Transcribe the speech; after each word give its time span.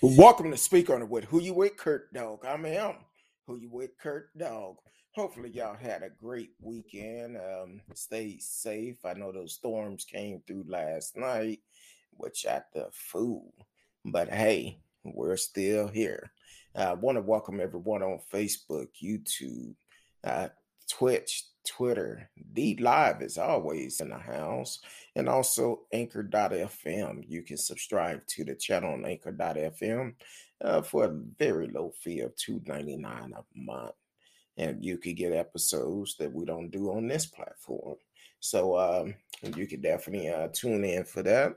Welcome 0.00 0.50
to 0.50 0.56
Speak 0.56 0.88
On 0.90 1.02
It 1.02 1.08
with 1.08 1.24
Who 1.24 1.42
You 1.42 1.52
With 1.52 1.76
Kurt 1.76 2.12
Dog. 2.14 2.46
I'm 2.46 2.64
him. 2.64 2.94
Who 3.46 3.56
You 3.56 3.68
With 3.70 3.98
Kurt 3.98 4.36
Dog. 4.38 4.76
Hopefully 5.12 5.50
y'all 5.50 5.76
had 5.76 6.02
a 6.02 6.08
great 6.08 6.52
weekend. 6.60 7.36
Um, 7.36 7.82
stay 7.94 8.38
safe. 8.38 9.04
I 9.04 9.12
know 9.12 9.32
those 9.32 9.54
storms 9.54 10.04
came 10.04 10.42
through 10.46 10.64
last 10.68 11.16
night, 11.16 11.60
which 12.12 12.46
at 12.46 12.72
the 12.72 12.88
fool. 12.92 13.52
But 14.04 14.30
hey, 14.30 14.78
we're 15.04 15.36
still 15.36 15.88
here. 15.88 16.30
I 16.78 16.92
want 16.92 17.16
to 17.16 17.22
welcome 17.22 17.60
everyone 17.60 18.02
on 18.04 18.20
Facebook, 18.32 18.86
YouTube, 19.02 19.74
uh, 20.22 20.48
Twitch, 20.88 21.44
Twitter. 21.66 22.30
DLive 22.54 23.20
is 23.20 23.36
always 23.36 24.00
in 24.00 24.10
the 24.10 24.18
house. 24.18 24.78
And 25.16 25.28
also 25.28 25.80
Anchor.fm. 25.92 27.24
You 27.26 27.42
can 27.42 27.56
subscribe 27.56 28.24
to 28.28 28.44
the 28.44 28.54
channel 28.54 28.92
on 28.92 29.04
Anchor.fm 29.04 30.14
uh, 30.64 30.82
for 30.82 31.04
a 31.06 31.20
very 31.36 31.66
low 31.66 31.92
fee 32.00 32.20
of 32.20 32.36
$2.99 32.36 33.04
a 33.32 33.42
month. 33.56 33.94
And 34.56 34.84
you 34.84 34.98
can 34.98 35.14
get 35.14 35.32
episodes 35.32 36.16
that 36.18 36.32
we 36.32 36.44
don't 36.44 36.70
do 36.70 36.92
on 36.92 37.08
this 37.08 37.26
platform. 37.26 37.96
So 38.38 38.78
um, 38.78 39.14
you 39.56 39.66
can 39.66 39.80
definitely 39.80 40.28
uh, 40.28 40.48
tune 40.52 40.84
in 40.84 41.04
for 41.04 41.24
that. 41.24 41.54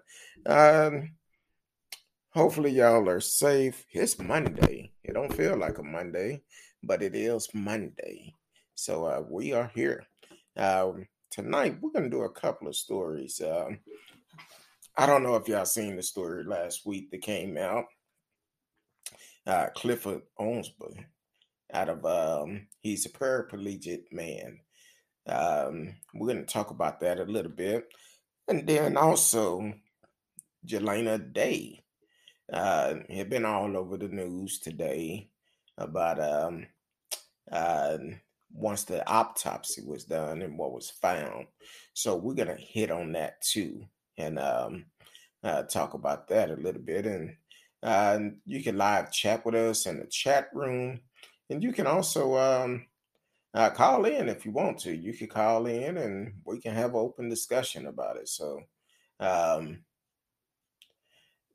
Um, 0.47 1.11
hopefully 2.31 2.71
y'all 2.71 3.07
are 3.07 3.19
safe. 3.19 3.85
It's 3.91 4.17
Monday. 4.17 4.90
It 5.11 5.15
don't 5.15 5.33
feel 5.33 5.57
like 5.57 5.77
a 5.77 5.83
Monday, 5.83 6.41
but 6.81 7.03
it 7.03 7.15
is 7.15 7.49
Monday. 7.53 8.33
So 8.75 9.03
uh, 9.03 9.21
we 9.29 9.51
are 9.51 9.69
here. 9.75 10.05
Um, 10.55 11.05
tonight 11.29 11.75
we're 11.81 11.91
going 11.91 12.05
to 12.05 12.09
do 12.09 12.21
a 12.21 12.29
couple 12.29 12.69
of 12.69 12.77
stories. 12.77 13.41
Um, 13.41 13.79
I 14.95 15.05
don't 15.05 15.23
know 15.23 15.35
if 15.35 15.49
y'all 15.49 15.65
seen 15.65 15.97
the 15.97 16.01
story 16.01 16.45
last 16.45 16.85
week 16.85 17.11
that 17.11 17.23
came 17.23 17.57
out. 17.57 17.87
Uh, 19.45 19.65
Clifford 19.75 20.21
Owensby, 20.39 21.03
out 21.73 21.89
of 21.89 22.05
um, 22.05 22.67
he's 22.79 23.05
a 23.05 23.09
paraplegic 23.09 24.03
man. 24.13 24.59
Um, 25.27 25.93
we're 26.13 26.27
going 26.27 26.45
to 26.45 26.53
talk 26.53 26.69
about 26.69 27.01
that 27.01 27.19
a 27.19 27.25
little 27.25 27.51
bit, 27.51 27.83
and 28.47 28.65
then 28.65 28.95
also 28.95 29.73
Jelani 30.65 31.33
Day 31.33 31.81
uh, 32.51 32.95
had 33.09 33.29
been 33.29 33.45
all 33.45 33.77
over 33.77 33.97
the 33.97 34.09
news 34.09 34.59
today 34.59 35.29
about 35.77 36.19
um, 36.19 36.67
uh, 37.51 37.97
once 38.53 38.83
the 38.83 39.07
autopsy 39.09 39.81
was 39.85 40.03
done 40.03 40.41
and 40.41 40.57
what 40.57 40.73
was 40.73 40.89
found. 40.89 41.47
So 41.93 42.15
we're 42.15 42.33
gonna 42.33 42.55
hit 42.55 42.91
on 42.91 43.13
that 43.13 43.41
too 43.41 43.85
and 44.17 44.37
um, 44.37 44.85
uh, 45.43 45.63
talk 45.63 45.93
about 45.93 46.27
that 46.27 46.51
a 46.51 46.55
little 46.55 46.81
bit. 46.81 47.05
And 47.05 47.35
uh, 47.81 48.19
you 48.45 48.61
can 48.61 48.77
live 48.77 49.11
chat 49.11 49.45
with 49.45 49.55
us 49.55 49.85
in 49.85 49.99
the 49.99 50.05
chat 50.05 50.49
room, 50.53 50.99
and 51.49 51.63
you 51.63 51.71
can 51.71 51.87
also 51.87 52.37
um, 52.37 52.85
uh, 53.53 53.69
call 53.69 54.05
in 54.05 54.29
if 54.29 54.45
you 54.45 54.51
want 54.51 54.77
to. 54.79 54.95
You 54.95 55.13
can 55.13 55.27
call 55.27 55.65
in, 55.65 55.97
and 55.97 56.33
we 56.45 56.59
can 56.59 56.75
have 56.75 56.95
open 56.95 57.29
discussion 57.29 57.87
about 57.87 58.17
it. 58.17 58.27
So. 58.27 58.61
Um, 59.19 59.83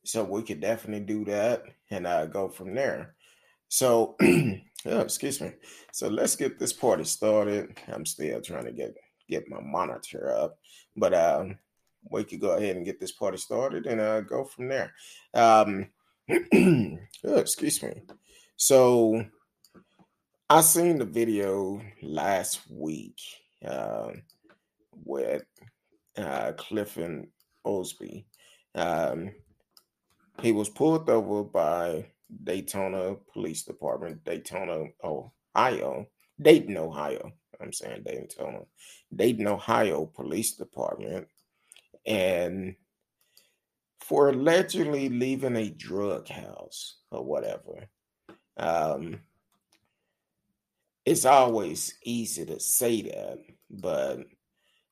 so 0.06 0.22
we 0.22 0.42
could 0.42 0.60
definitely 0.60 1.04
do 1.04 1.24
that 1.24 1.64
and 1.90 2.06
uh, 2.06 2.26
go 2.26 2.48
from 2.48 2.74
there. 2.74 3.16
So, 3.68 4.14
oh, 4.22 4.60
excuse 5.00 5.40
me. 5.40 5.52
So 5.92 6.06
let's 6.06 6.36
get 6.36 6.58
this 6.58 6.72
party 6.72 7.02
started. 7.02 7.76
I'm 7.88 8.06
still 8.06 8.40
trying 8.40 8.66
to 8.66 8.72
get 8.72 8.94
get 9.28 9.48
my 9.48 9.60
monitor 9.60 10.32
up, 10.32 10.58
but 10.96 11.12
um, 11.12 11.58
we 12.08 12.22
could 12.22 12.40
go 12.40 12.50
ahead 12.52 12.76
and 12.76 12.84
get 12.84 13.00
this 13.00 13.10
party 13.10 13.36
started 13.36 13.86
and 13.86 14.00
uh, 14.00 14.20
go 14.20 14.44
from 14.44 14.68
there. 14.68 14.94
Um, 15.34 15.88
oh, 16.30 16.98
excuse 17.24 17.82
me. 17.82 18.02
So 18.56 19.24
I 20.48 20.60
seen 20.60 20.98
the 20.98 21.04
video 21.04 21.82
last 22.00 22.60
week 22.70 23.18
uh, 23.66 24.10
with 25.04 25.42
uh, 26.16 26.52
Clifford 26.52 27.26
Osby. 27.64 28.24
Um, 28.76 29.32
he 30.42 30.52
was 30.52 30.68
pulled 30.68 31.08
over 31.08 31.42
by 31.42 32.06
Daytona 32.44 33.16
Police 33.32 33.62
Department, 33.62 34.24
Daytona, 34.24 34.86
Ohio, 35.02 36.06
Dayton, 36.40 36.76
Ohio. 36.76 37.32
I'm 37.60 37.72
saying 37.72 38.02
Daytona, 38.04 38.60
Dayton, 39.14 39.46
Ohio 39.46 40.06
Police 40.06 40.54
Department, 40.54 41.28
and 42.04 42.74
for 44.00 44.28
allegedly 44.28 45.08
leaving 45.08 45.56
a 45.56 45.70
drug 45.70 46.28
house 46.28 46.98
or 47.10 47.24
whatever. 47.24 47.88
Um, 48.56 49.20
it's 51.04 51.24
always 51.24 51.94
easy 52.02 52.44
to 52.46 52.60
say 52.60 53.02
that, 53.02 53.38
but 53.70 54.18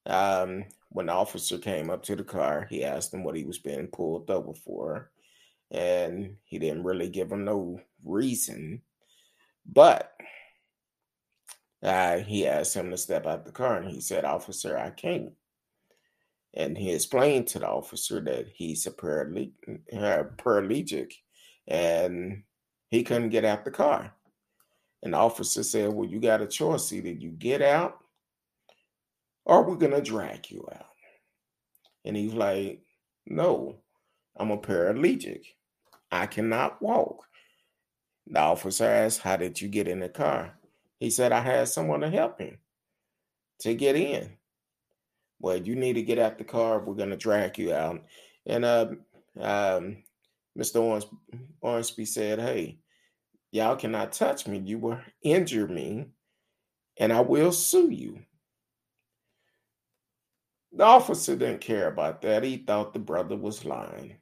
um, 0.06 0.64
when 0.90 1.06
the 1.06 1.12
officer 1.12 1.58
came 1.58 1.90
up 1.90 2.02
to 2.04 2.16
the 2.16 2.24
car, 2.24 2.66
he 2.70 2.84
asked 2.84 3.12
him 3.12 3.24
what 3.24 3.36
he 3.36 3.44
was 3.44 3.58
being 3.58 3.88
pulled 3.88 4.30
over 4.30 4.54
for 4.54 5.10
and 5.74 6.36
he 6.44 6.58
didn't 6.58 6.84
really 6.84 7.08
give 7.08 7.32
him 7.32 7.44
no 7.44 7.80
reason. 8.04 8.80
But 9.66 10.12
uh, 11.82 12.18
he 12.18 12.46
asked 12.46 12.74
him 12.74 12.90
to 12.90 12.96
step 12.96 13.26
out 13.26 13.44
the 13.44 13.52
car, 13.52 13.76
and 13.78 13.90
he 13.90 14.00
said, 14.00 14.24
"Officer, 14.24 14.78
I 14.78 14.90
can't." 14.90 15.32
And 16.54 16.78
he 16.78 16.92
explained 16.94 17.48
to 17.48 17.58
the 17.58 17.68
officer 17.68 18.20
that 18.20 18.46
he's 18.54 18.86
a 18.86 18.92
paraleg- 18.92 19.52
uh, 19.92 20.24
paraplegic, 20.36 21.12
and 21.66 22.44
he 22.88 23.02
couldn't 23.02 23.30
get 23.30 23.44
out 23.44 23.64
the 23.64 23.72
car. 23.72 24.14
And 25.02 25.12
the 25.12 25.18
officer 25.18 25.64
said, 25.64 25.92
"Well, 25.92 26.08
you 26.08 26.20
got 26.20 26.40
a 26.40 26.46
choice: 26.46 26.92
either 26.92 27.10
you 27.10 27.30
get 27.30 27.62
out, 27.62 27.98
or 29.44 29.64
we're 29.64 29.76
gonna 29.76 30.00
drag 30.00 30.50
you 30.50 30.68
out." 30.72 30.86
And 32.04 32.16
he's 32.16 32.34
like, 32.34 32.82
"No, 33.26 33.80
I'm 34.36 34.52
a 34.52 34.58
paraplegic." 34.58 35.46
I 36.14 36.26
cannot 36.26 36.80
walk. 36.80 37.24
The 38.26 38.40
officer 38.40 38.84
asked, 38.84 39.20
How 39.20 39.36
did 39.36 39.60
you 39.60 39.68
get 39.68 39.88
in 39.88 40.00
the 40.00 40.08
car? 40.08 40.56
He 41.00 41.10
said, 41.10 41.32
I 41.32 41.40
had 41.40 41.68
someone 41.68 42.00
to 42.00 42.10
help 42.10 42.40
him 42.40 42.58
to 43.60 43.74
get 43.74 43.96
in. 43.96 44.36
Well, 45.40 45.56
you 45.56 45.74
need 45.74 45.94
to 45.94 46.02
get 46.02 46.18
out 46.18 46.38
the 46.38 46.44
car. 46.44 46.78
We're 46.78 46.94
going 46.94 47.10
to 47.10 47.16
drag 47.16 47.58
you 47.58 47.74
out. 47.74 48.02
And 48.46 48.64
uh, 48.64 48.86
um, 49.40 50.04
Mr. 50.56 50.76
Owens, 50.76 51.06
Ormsby 51.60 52.04
said, 52.04 52.38
Hey, 52.38 52.78
y'all 53.50 53.76
cannot 53.76 54.12
touch 54.12 54.46
me. 54.46 54.58
You 54.58 54.78
will 54.78 55.00
injure 55.22 55.66
me, 55.66 56.06
and 56.96 57.12
I 57.12 57.20
will 57.20 57.52
sue 57.52 57.90
you. 57.90 58.20
The 60.72 60.84
officer 60.84 61.36
didn't 61.36 61.60
care 61.60 61.88
about 61.88 62.22
that. 62.22 62.42
He 62.42 62.56
thought 62.56 62.92
the 62.92 62.98
brother 62.98 63.36
was 63.36 63.64
lying. 63.64 64.16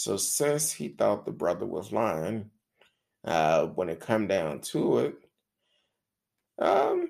So 0.00 0.16
since 0.16 0.72
he 0.72 0.88
thought 0.88 1.26
the 1.26 1.30
brother 1.30 1.66
was 1.66 1.92
lying, 1.92 2.48
uh, 3.22 3.66
when 3.66 3.90
it 3.90 4.00
come 4.00 4.28
down 4.28 4.62
to 4.72 4.96
it, 5.00 5.14
um, 6.58 7.06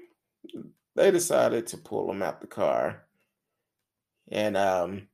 they 0.97 1.13
decided 1.13 1.69
to 1.69 1.77
pull 1.79 2.11
him 2.11 2.21
out 2.21 2.41
the 2.41 2.49
car, 2.49 3.05
and 4.33 4.57
um, 4.57 5.07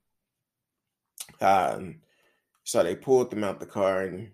um, 1.43 1.97
so 2.65 2.83
they 2.83 2.97
pulled 2.97 3.31
them 3.31 3.45
out 3.45 3.61
the 3.61 3.67
car, 3.67 4.05
and 4.05 4.31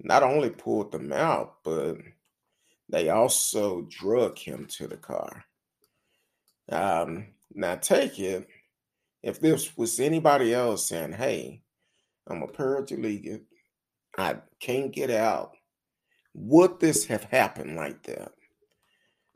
not 0.00 0.24
only 0.24 0.50
pulled 0.50 0.90
them 0.90 1.12
out, 1.12 1.58
but 1.62 1.98
they 2.88 3.08
also 3.08 3.82
drug 3.82 4.36
him 4.36 4.66
to 4.78 4.88
the 4.88 4.96
car. 4.96 5.44
Um, 6.68 7.28
now, 7.54 7.76
take 7.76 8.18
it 8.18 8.48
if 9.22 9.38
this 9.38 9.76
was 9.76 10.00
anybody 10.00 10.52
else 10.52 10.88
saying, 10.88 11.12
"Hey, 11.12 11.62
I'm 12.28 12.42
a 12.42 12.46
paraplegic. 12.46 13.42
I 14.16 14.36
can't 14.60 14.92
get 14.92 15.10
out. 15.10 15.52
Would 16.34 16.80
this 16.80 17.06
have 17.06 17.24
happened 17.24 17.76
like 17.76 18.02
that? 18.04 18.32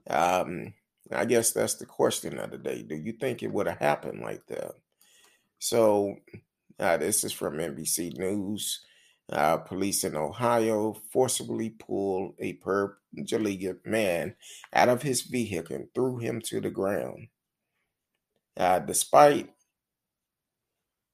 Um, 0.08 0.74
I 1.10 1.24
guess 1.24 1.52
that's 1.52 1.74
the 1.74 1.86
question 1.86 2.38
of 2.38 2.50
the 2.50 2.58
day. 2.58 2.82
Do 2.82 2.96
you 2.96 3.12
think 3.12 3.42
it 3.42 3.52
would 3.52 3.66
have 3.66 3.78
happened 3.78 4.20
like 4.20 4.46
that? 4.48 4.72
So, 5.58 6.16
uh, 6.78 6.96
this 6.96 7.24
is 7.24 7.32
from 7.32 7.58
NBC 7.58 8.18
News. 8.18 8.84
Uh, 9.30 9.56
police 9.56 10.04
in 10.04 10.16
Ohio 10.16 10.94
forcibly 11.10 11.70
pulled 11.70 12.34
a 12.38 12.58
paraplegic 12.58 13.86
man 13.86 14.34
out 14.74 14.88
of 14.88 15.02
his 15.02 15.22
vehicle 15.22 15.76
and 15.76 15.88
threw 15.94 16.18
him 16.18 16.40
to 16.40 16.60
the 16.60 16.70
ground. 16.70 17.28
Uh, 18.56 18.80
despite 18.80 19.50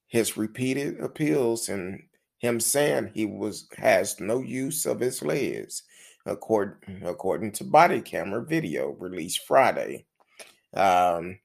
his 0.09 0.37
repeated 0.37 1.01
appeals 1.01 1.69
and 1.69 2.03
him 2.39 2.61
saying 2.61 3.11
he 3.15 3.27
was 3.27 3.69
has 3.77 4.19
no 4.21 4.41
use 4.41 4.87
of 4.87 5.01
his 5.01 5.23
legs. 5.23 5.83
according, 6.27 7.03
according 7.05 7.53
to 7.53 7.65
body 7.65 8.01
camera 8.03 8.45
video 8.45 8.91
released 8.91 9.47
Friday. 9.47 10.05
Um, 10.75 11.39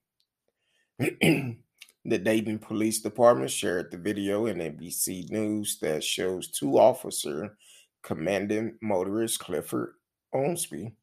the 1.00 1.58
Dayton 2.06 2.60
Police 2.60 3.00
Department 3.00 3.50
shared 3.50 3.92
the 3.92 3.98
video 3.98 4.46
in 4.48 4.58
NBC 4.58 5.30
News 5.30 5.80
that 5.82 6.04
shows 6.04 6.50
two 6.50 6.78
officer 6.78 7.58
commanding 8.04 8.76
motorist 8.82 9.40
Clifford 9.40 9.94
Onsby 10.36 10.94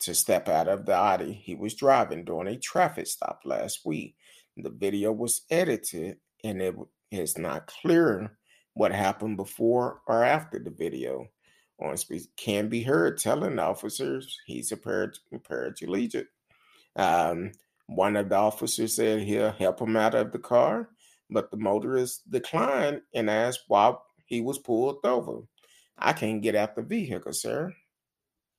to 0.00 0.14
step 0.14 0.48
out 0.48 0.68
of 0.68 0.86
the 0.86 0.94
Audi 0.94 1.32
he 1.32 1.54
was 1.54 1.74
driving 1.74 2.24
during 2.24 2.48
a 2.48 2.58
traffic 2.58 3.06
stop 3.06 3.40
last 3.44 3.80
week. 3.84 4.16
The 4.56 4.70
video 4.70 5.12
was 5.12 5.42
edited 5.50 6.18
and 6.44 6.60
it 6.60 6.74
is 7.10 7.38
not 7.38 7.66
clear 7.66 8.38
what 8.74 8.92
happened 8.92 9.36
before 9.36 10.00
or 10.06 10.24
after 10.24 10.58
the 10.58 10.70
video. 10.70 11.26
Onsby 11.80 12.26
can 12.36 12.68
be 12.68 12.82
heard 12.82 13.18
telling 13.18 13.58
officers 13.58 14.38
he's 14.46 14.70
a 14.72 14.76
paraplegic. 14.76 16.26
Um, 16.96 17.52
one 17.86 18.16
of 18.16 18.28
the 18.28 18.36
officers 18.36 18.94
said 18.94 19.22
he'll 19.22 19.52
help 19.52 19.80
him 19.80 19.96
out 19.96 20.14
of 20.14 20.32
the 20.32 20.38
car, 20.38 20.90
but 21.30 21.50
the 21.50 21.56
motorist 21.56 22.30
declined 22.30 23.02
and 23.14 23.30
asked 23.30 23.64
why 23.68 23.94
he 24.26 24.40
was 24.40 24.58
pulled 24.58 25.04
over. 25.04 25.40
I 25.98 26.12
can't 26.12 26.42
get 26.42 26.54
out 26.54 26.76
the 26.76 26.82
vehicle, 26.82 27.32
sir, 27.32 27.74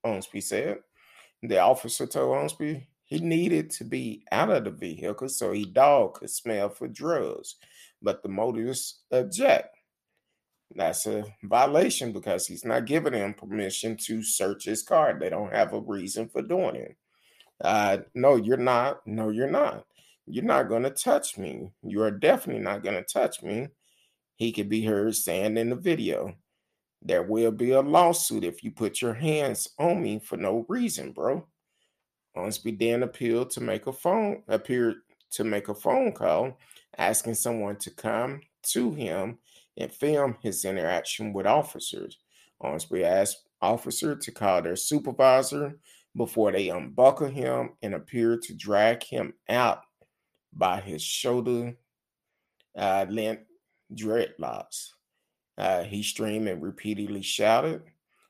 Onsby 0.06 0.44
said. 0.44 0.80
The 1.44 1.60
officer 1.60 2.06
told 2.06 2.36
Onsby 2.36 2.86
he 3.06 3.20
needed 3.20 3.72
to 3.72 3.84
be 3.84 4.26
out 4.32 4.50
of 4.50 4.64
the 4.64 4.72
vehicle 4.72 5.28
so 5.30 5.52
he 5.52 5.66
dog 5.66 6.16
could 6.16 6.30
smell 6.30 6.70
for 6.70 6.88
drugs, 6.88 7.56
but 8.02 8.24
the 8.24 8.30
motorist 8.30 9.02
object. 9.12 9.76
That's 10.74 11.06
a 11.06 11.26
violation 11.44 12.14
because 12.14 12.48
he's 12.48 12.64
not 12.64 12.86
giving 12.86 13.14
them 13.14 13.34
permission 13.34 13.98
to 14.06 14.24
search 14.24 14.66
his 14.66 14.84
car. 14.84 15.18
They 15.20 15.30
don't 15.30 15.54
have 15.54 15.74
a 15.74 15.82
reason 15.82 16.30
for 16.30 16.42
doing 16.42 16.76
it. 16.76 16.98
Uh, 17.60 17.98
no, 18.16 18.36
you're 18.36 18.58
not. 18.58 19.06
No, 19.06 19.30
you're 19.30 19.50
not. 19.50 19.86
You're 20.26 20.46
not 20.46 20.70
going 20.70 20.84
to 20.84 20.90
touch 20.90 21.38
me. 21.38 21.72
You 21.84 22.02
are 22.04 22.12
definitely 22.12 22.64
not 22.64 22.84
going 22.84 22.96
to 22.96 23.04
touch 23.04 23.44
me. 23.44 23.68
He 24.36 24.52
could 24.52 24.70
be 24.70 24.86
heard 24.86 25.16
saying 25.16 25.58
in 25.58 25.70
the 25.70 25.76
video, 25.76 26.34
There 27.02 27.24
will 27.24 27.52
be 27.52 27.72
a 27.72 27.82
lawsuit 27.82 28.44
if 28.44 28.64
you 28.64 28.72
put 28.72 29.02
your 29.02 29.14
hands 29.14 29.68
on 29.78 30.02
me 30.02 30.20
for 30.20 30.38
no 30.38 30.66
reason, 30.70 31.12
bro. 31.12 31.46
Onsby 32.38 32.80
then 32.80 33.04
appealed 33.04 33.50
to 33.52 33.62
make 33.62 33.88
a 33.88 33.94
phone 33.94 34.44
appeared 34.48 34.98
to 35.32 35.44
make 35.44 35.70
a 35.70 35.76
phone 35.76 36.12
call 36.12 36.58
asking 36.98 37.36
someone 37.36 37.78
to 37.78 37.92
come 37.92 38.42
to 38.64 38.92
him 38.92 39.38
and 39.78 39.92
film 39.92 40.38
his 40.42 40.66
interaction 40.66 41.34
with 41.34 41.46
officers. 41.46 42.18
Onsby 42.62 43.04
asked 43.04 43.48
officer 43.62 44.16
to 44.16 44.32
call 44.32 44.62
their 44.62 44.76
supervisor 44.76 45.78
before 46.16 46.52
they 46.52 46.70
unbuckle 46.70 47.30
him 47.30 47.72
and 47.82 47.94
appear 47.94 48.38
to 48.38 48.54
drag 48.54 49.04
him 49.04 49.34
out 49.50 49.82
by 50.54 50.82
his 50.82 51.02
shoulder 51.02 51.76
uh, 52.78 53.06
length 53.10 53.46
dreadlocks. 53.94 54.90
Uh, 55.58 55.84
he 55.84 56.04
screamed 56.04 56.48
and 56.48 56.62
repeatedly 56.62 57.22
shouted, 57.22 57.84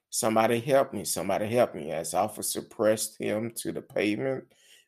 Somebody 0.10 0.60
help 0.60 0.94
me, 0.94 1.06
somebody 1.06 1.48
help 1.48 1.74
me. 1.74 1.92
As 1.92 2.14
officer 2.14 2.62
pressed 2.62 3.18
him 3.18 3.52
to 3.56 3.72
the 3.72 3.82
pavement, 3.82 4.44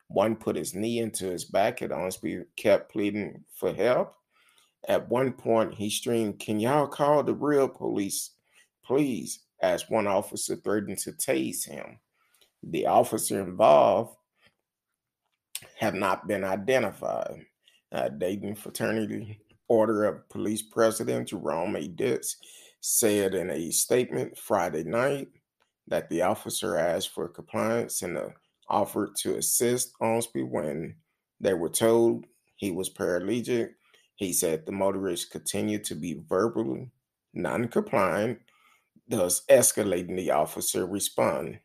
one 0.08 0.36
put 0.36 0.56
his 0.56 0.74
knee 0.74 0.98
into 0.98 1.26
his 1.26 1.44
back 1.44 1.80
and 1.80 1.90
Onsby 1.90 2.44
kept 2.56 2.92
pleading 2.92 3.44
for 3.54 3.72
help. 3.72 4.14
At 4.86 5.08
one 5.08 5.32
point, 5.32 5.74
he 5.74 5.88
screamed, 5.88 6.38
Can 6.38 6.60
y'all 6.60 6.86
call 6.86 7.22
the 7.22 7.34
real 7.34 7.68
police, 7.68 8.30
please? 8.84 9.40
As 9.62 9.88
one 9.88 10.06
officer 10.06 10.56
threatened 10.56 10.98
to 10.98 11.12
tase 11.12 11.66
him. 11.66 11.98
The 12.62 12.86
officer 12.86 13.40
involved 13.40 14.14
have 15.78 15.94
not 15.94 16.28
been 16.28 16.44
identified. 16.44 17.46
Uh, 17.90 18.08
Dayton 18.08 18.56
Fraternity 18.56 19.40
Order 19.68 20.04
of 20.04 20.28
Police 20.28 20.62
President 20.62 21.28
Jerome 21.28 21.76
A. 21.76 21.88
Dix 21.88 22.36
said 22.80 23.34
in 23.34 23.50
a 23.50 23.70
statement 23.70 24.36
Friday 24.36 24.84
night 24.84 25.28
that 25.88 26.10
the 26.10 26.22
officer 26.22 26.76
asked 26.76 27.10
for 27.10 27.28
compliance 27.28 28.02
and 28.02 28.18
uh, 28.18 28.28
offered 28.68 29.16
to 29.16 29.36
assist 29.36 29.92
Onsby 30.00 30.48
when 30.48 30.96
they 31.40 31.54
were 31.54 31.68
told 31.68 32.26
he 32.56 32.70
was 32.70 32.90
paraplegic. 32.90 33.70
He 34.16 34.32
said 34.32 34.64
the 34.64 34.72
motorist 34.72 35.30
continued 35.30 35.84
to 35.84 35.94
be 35.94 36.22
verbally 36.28 36.90
non-compliant, 37.34 38.38
thus 39.08 39.42
escalating 39.50 40.16
the 40.16 40.30
officer 40.30 40.86
response. 40.86 41.58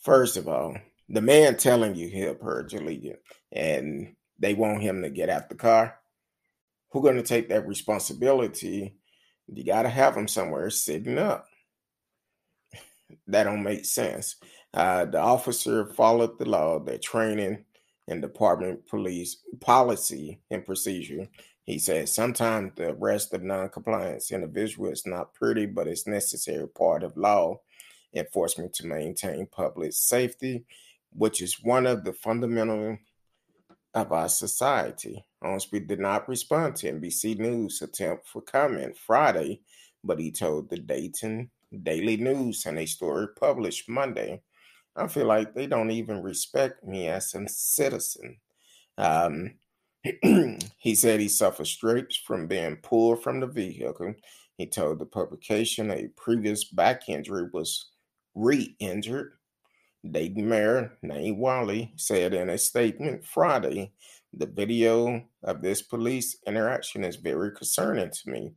First 0.00 0.36
of 0.36 0.48
all, 0.48 0.76
the 1.08 1.20
man 1.20 1.56
telling 1.56 1.94
you 1.94 2.08
he'll 2.08 2.34
paraplegic 2.34 3.16
and 3.50 4.14
they 4.38 4.54
want 4.54 4.82
him 4.82 5.02
to 5.02 5.10
get 5.10 5.28
out 5.28 5.48
the 5.48 5.54
car. 5.54 5.98
Who's 6.90 7.02
going 7.02 7.16
to 7.16 7.22
take 7.22 7.48
that 7.48 7.66
responsibility? 7.66 8.96
You 9.46 9.64
got 9.64 9.82
to 9.82 9.88
have 9.88 10.16
him 10.16 10.28
somewhere 10.28 10.70
sitting 10.70 11.18
up. 11.18 11.46
That 13.26 13.44
don't 13.44 13.62
make 13.62 13.84
sense. 13.84 14.36
Uh, 14.74 15.04
the 15.04 15.18
officer 15.20 15.86
followed 15.86 16.38
the 16.38 16.48
law, 16.48 16.78
the 16.78 16.98
training 16.98 17.64
and 18.08 18.22
department 18.22 18.86
police 18.88 19.38
policy 19.60 20.40
and 20.50 20.64
procedure. 20.64 21.28
He 21.64 21.78
said 21.78 22.08
sometimes 22.08 22.72
the 22.74 22.90
arrest 22.90 23.32
of 23.34 23.42
non-compliance 23.42 24.32
individual 24.32 24.90
is 24.90 25.06
not 25.06 25.34
pretty, 25.34 25.66
but 25.66 25.86
it's 25.86 26.06
necessary 26.06 26.66
part 26.68 27.02
of 27.02 27.16
law 27.16 27.60
enforcement 28.14 28.72
to 28.74 28.86
maintain 28.86 29.46
public 29.46 29.92
safety, 29.92 30.64
which 31.12 31.40
is 31.40 31.62
one 31.62 31.86
of 31.86 32.04
the 32.04 32.12
fundamental 32.12 32.98
of 33.94 34.12
our 34.12 34.28
society. 34.28 35.24
Onsby 35.44 35.86
did 35.86 36.00
not 36.00 36.28
respond 36.28 36.76
to 36.76 36.92
NBC 36.92 37.38
News' 37.38 37.82
attempt 37.82 38.26
for 38.26 38.40
comment 38.40 38.96
Friday, 38.96 39.60
but 40.02 40.18
he 40.18 40.30
told 40.30 40.68
the 40.68 40.78
Dayton 40.78 41.50
Daily 41.82 42.16
News 42.16 42.66
in 42.66 42.78
a 42.78 42.86
story 42.86 43.28
published 43.38 43.88
Monday, 43.88 44.40
I 44.96 45.06
feel 45.08 45.26
like 45.26 45.54
they 45.54 45.66
don't 45.66 45.90
even 45.90 46.22
respect 46.22 46.84
me 46.84 47.08
as 47.08 47.34
a 47.34 47.48
citizen. 47.48 48.36
Um, 48.98 49.54
he 50.78 50.94
said 50.94 51.20
he 51.20 51.28
suffered 51.28 51.66
stripes 51.66 52.16
from 52.16 52.46
being 52.46 52.76
pulled 52.76 53.22
from 53.22 53.40
the 53.40 53.46
vehicle. 53.46 54.14
He 54.58 54.66
told 54.66 54.98
the 54.98 55.06
publication 55.06 55.90
a 55.90 56.08
previous 56.16 56.64
back 56.64 57.08
injury 57.08 57.48
was 57.52 57.90
re 58.34 58.76
injured. 58.78 59.32
Dayton 60.08 60.48
Mayor 60.48 60.98
Nan 61.02 61.36
Whaley 61.36 61.92
said 61.96 62.34
in 62.34 62.50
a 62.50 62.58
statement 62.58 63.24
Friday 63.24 63.92
the 64.34 64.46
video 64.46 65.22
of 65.44 65.62
this 65.62 65.82
police 65.82 66.36
interaction 66.46 67.04
is 67.04 67.16
very 67.16 67.52
concerning 67.52 68.10
to 68.10 68.30
me. 68.30 68.52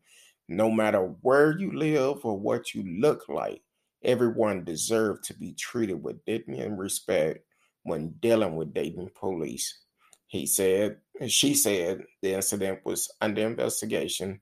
No 0.48 0.72
matter 0.72 1.01
where 1.22 1.58
you 1.58 1.72
live 1.72 2.24
or 2.24 2.38
what 2.38 2.74
you 2.74 2.84
look 3.00 3.27
like, 3.30 3.62
everyone 4.05 4.63
deserves 4.63 5.27
to 5.27 5.33
be 5.33 5.53
treated 5.53 6.01
with 6.01 6.24
dignity 6.25 6.62
and 6.62 6.77
respect 6.77 7.39
when 7.83 8.15
dealing 8.19 8.55
with 8.55 8.74
Dayton 8.74 9.09
police. 9.15 9.79
He 10.27 10.45
said, 10.45 10.97
she 11.27 11.53
said 11.53 12.03
the 12.21 12.33
incident 12.33 12.79
was 12.83 13.12
under 13.21 13.45
investigation. 13.45 14.39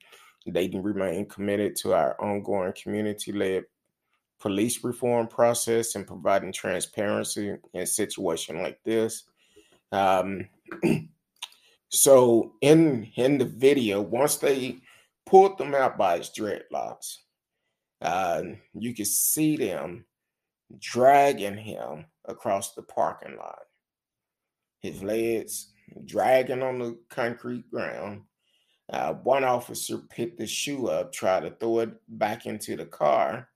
Dayton 0.49 0.81
remained 0.81 1.29
committed 1.29 1.75
to 1.77 1.93
our 1.93 2.19
ongoing 2.21 2.73
community 2.81 3.31
led 3.31 3.65
police 4.39 4.83
reform 4.83 5.27
process 5.27 5.95
and 5.95 6.05
providing 6.05 6.51
transparency 6.51 7.49
in 7.49 7.59
a 7.81 7.85
situation 7.85 8.61
like 8.61 8.77
this. 8.83 9.23
Um, 9.93 10.49
so 11.89 12.53
in 12.61 13.09
in 13.15 13.37
the 13.37 13.45
video, 13.45 14.01
once 14.01 14.37
they 14.37 14.79
pulled 15.25 15.57
them 15.57 15.73
out 15.73 15.97
by 15.97 16.17
his 16.17 16.29
dreadlocks, 16.29 17.19
uh, 18.03 18.43
you 18.73 18.93
could 18.93 19.07
see 19.07 19.55
them 19.55 20.05
dragging 20.79 21.57
him 21.57 22.05
across 22.25 22.73
the 22.73 22.83
parking 22.83 23.37
lot. 23.37 23.59
His 24.81 25.01
legs 25.01 25.71
dragging 26.05 26.61
on 26.61 26.79
the 26.79 26.97
concrete 27.09 27.69
ground. 27.71 28.23
Uh, 28.91 29.13
one 29.13 29.43
officer 29.43 29.97
picked 29.97 30.37
the 30.37 30.45
shoe 30.45 30.87
up, 30.87 31.13
tried 31.13 31.41
to 31.41 31.51
throw 31.51 31.79
it 31.79 31.91
back 32.09 32.45
into 32.45 32.75
the 32.75 32.85
car 32.85 33.47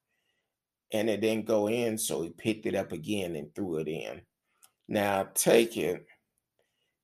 and 0.93 1.09
it 1.09 1.19
didn't 1.19 1.45
go 1.45 1.67
in, 1.67 1.97
so 1.97 2.21
he 2.21 2.29
picked 2.29 2.65
it 2.65 2.75
up 2.75 2.93
again 2.93 3.35
and 3.35 3.53
threw 3.53 3.77
it 3.77 3.89
in. 3.89 4.21
Now, 4.87 5.27
take 5.33 5.75
it. 5.75 6.05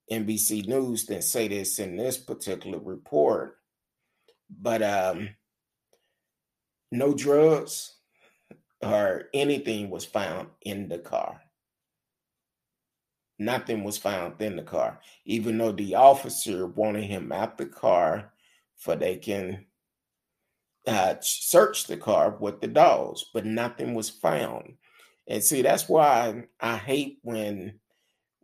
NBC 0.09 0.67
News 0.67 1.05
didn't 1.05 1.25
say 1.25 1.47
this 1.47 1.79
in 1.79 1.97
this 1.97 2.17
particular 2.17 2.79
report, 2.79 3.57
but 4.49 4.81
um, 4.81 5.29
no 6.93 7.13
drugs 7.13 7.95
or 8.81 9.23
anything 9.33 9.89
was 9.89 10.05
found 10.05 10.47
in 10.61 10.87
the 10.87 10.99
car. 10.99 11.41
Nothing 13.39 13.83
was 13.83 13.97
found 13.97 14.39
in 14.41 14.55
the 14.55 14.63
car, 14.63 14.99
even 15.25 15.57
though 15.57 15.71
the 15.71 15.95
officer 15.95 16.67
wanted 16.67 17.05
him 17.05 17.31
out 17.31 17.57
the 17.57 17.65
car 17.65 18.31
for 18.77 18.95
they 18.95 19.17
can 19.17 19.65
uh, 20.85 21.15
searched 21.21 21.87
the 21.87 21.97
car 21.97 22.37
with 22.39 22.61
the 22.61 22.67
dogs, 22.67 23.25
but 23.33 23.45
nothing 23.45 23.95
was 23.95 24.09
found. 24.09 24.73
And 25.27 25.43
see, 25.43 25.61
that's 25.61 25.89
why 25.89 26.43
I 26.59 26.77
hate 26.77 27.19
when 27.23 27.79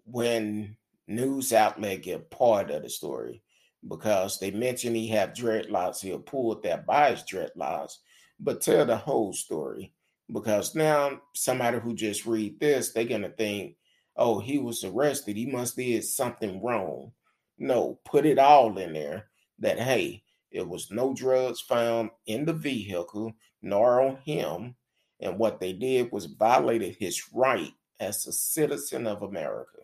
when 0.06 0.76
news 1.08 1.54
outlet 1.54 2.02
get 2.02 2.32
part 2.32 2.72
of 2.72 2.82
the 2.82 2.90
story 2.90 3.44
because 3.88 4.40
they 4.40 4.52
mention 4.52 4.96
he 4.96 5.08
have 5.10 5.34
dreadlocks, 5.34 6.02
he'll 6.02 6.20
pull 6.20 6.60
that 6.60 6.86
by 6.86 7.12
his 7.12 7.22
dreadlocks, 7.22 7.98
but 8.40 8.62
tell 8.62 8.86
the 8.86 8.98
whole 8.98 9.34
story. 9.34 9.94
Because 10.32 10.76
now 10.76 11.22
somebody 11.34 11.80
who 11.80 11.94
just 11.96 12.26
read 12.26 12.60
this, 12.60 12.92
they're 12.92 13.04
gonna 13.04 13.30
think, 13.30 13.76
oh, 14.16 14.40
he 14.40 14.60
was 14.60 14.84
arrested, 14.84 15.36
he 15.38 15.46
must 15.46 15.76
did 15.76 16.04
something 16.04 16.62
wrong. 16.62 17.12
No, 17.58 18.00
put 18.06 18.26
it 18.26 18.38
all 18.40 18.78
in 18.78 18.94
there 18.94 19.30
that 19.60 19.80
hey, 19.80 20.24
it 20.52 20.68
was 20.68 20.92
no 20.92 21.14
drugs 21.14 21.62
found 21.62 22.10
in 22.26 22.46
the 22.46 22.54
vehicle 22.54 23.34
nor 23.62 24.02
on 24.02 24.18
him. 24.18 24.76
And 25.20 25.38
what 25.38 25.60
they 25.60 25.74
did 25.74 26.12
was 26.12 26.26
violated 26.26 26.96
his 26.98 27.22
right 27.34 27.74
as 28.00 28.26
a 28.26 28.32
citizen 28.32 29.06
of 29.06 29.22
America, 29.22 29.80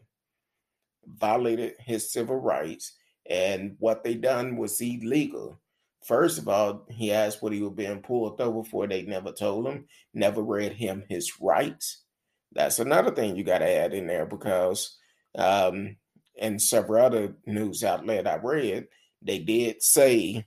violated 1.05 1.73
his 1.79 2.11
civil 2.11 2.37
rights. 2.37 2.93
And 3.29 3.75
what 3.79 4.03
they 4.03 4.15
done 4.15 4.55
was 4.55 4.79
illegal. 4.79 5.59
First 6.05 6.37
of 6.37 6.47
all, 6.47 6.85
he 6.89 7.11
asked 7.11 7.41
what 7.41 7.51
he 7.51 7.61
was 7.61 7.73
being 7.73 8.01
pulled 8.01 8.39
over 8.39 8.63
for. 8.63 8.85
They 8.85 9.01
never 9.01 9.31
told 9.31 9.67
him, 9.67 9.85
never 10.13 10.41
read 10.41 10.73
him 10.73 11.03
his 11.09 11.31
rights. 11.41 12.03
That's 12.51 12.77
another 12.79 13.11
thing 13.11 13.35
you 13.35 13.43
got 13.43 13.59
to 13.59 13.69
add 13.69 13.93
in 13.93 14.05
there 14.05 14.27
because, 14.27 14.97
um, 15.35 15.97
and 16.39 16.61
several 16.61 17.03
other 17.03 17.35
news 17.47 17.83
outlet 17.83 18.27
I 18.27 18.35
read, 18.35 18.87
they 19.21 19.39
did 19.39 19.81
say 19.81 20.45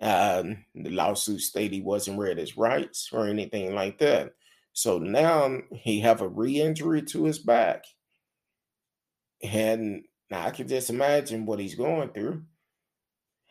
um, 0.00 0.64
the 0.74 0.90
lawsuit 0.90 1.40
stated 1.40 1.72
he 1.72 1.80
wasn't 1.80 2.18
read 2.18 2.36
his 2.36 2.56
rights 2.56 3.08
or 3.12 3.26
anything 3.26 3.74
like 3.74 3.98
that. 3.98 4.32
So 4.74 4.98
now 4.98 5.58
he 5.72 6.00
have 6.00 6.20
a 6.20 6.28
re-injury 6.28 7.02
to 7.02 7.24
his 7.24 7.38
back. 7.38 7.84
And 9.42 10.04
I 10.30 10.50
can 10.50 10.68
just 10.68 10.90
imagine 10.90 11.46
what 11.46 11.60
he's 11.60 11.74
going 11.74 12.10
through, 12.10 12.42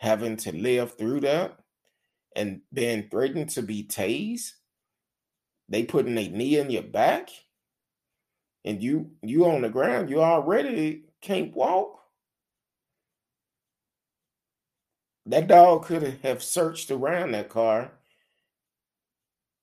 having 0.01 0.35
to 0.35 0.51
live 0.51 0.97
through 0.97 1.19
that 1.21 1.55
and 2.35 2.61
being 2.73 3.07
threatened 3.07 3.49
to 3.49 3.61
be 3.61 3.83
tased. 3.83 4.53
They 5.69 5.83
putting 5.83 6.17
a 6.17 6.27
knee 6.27 6.57
in 6.57 6.71
your 6.71 6.83
back, 6.83 7.29
and 8.65 8.81
you 8.81 9.11
you 9.21 9.45
on 9.45 9.61
the 9.61 9.69
ground, 9.69 10.09
you 10.09 10.21
already 10.21 11.03
can't 11.21 11.55
walk. 11.55 11.99
That 15.27 15.47
dog 15.47 15.85
could 15.85 16.19
have 16.23 16.41
searched 16.41 16.89
around 16.89 17.31
that 17.33 17.49
car 17.49 17.91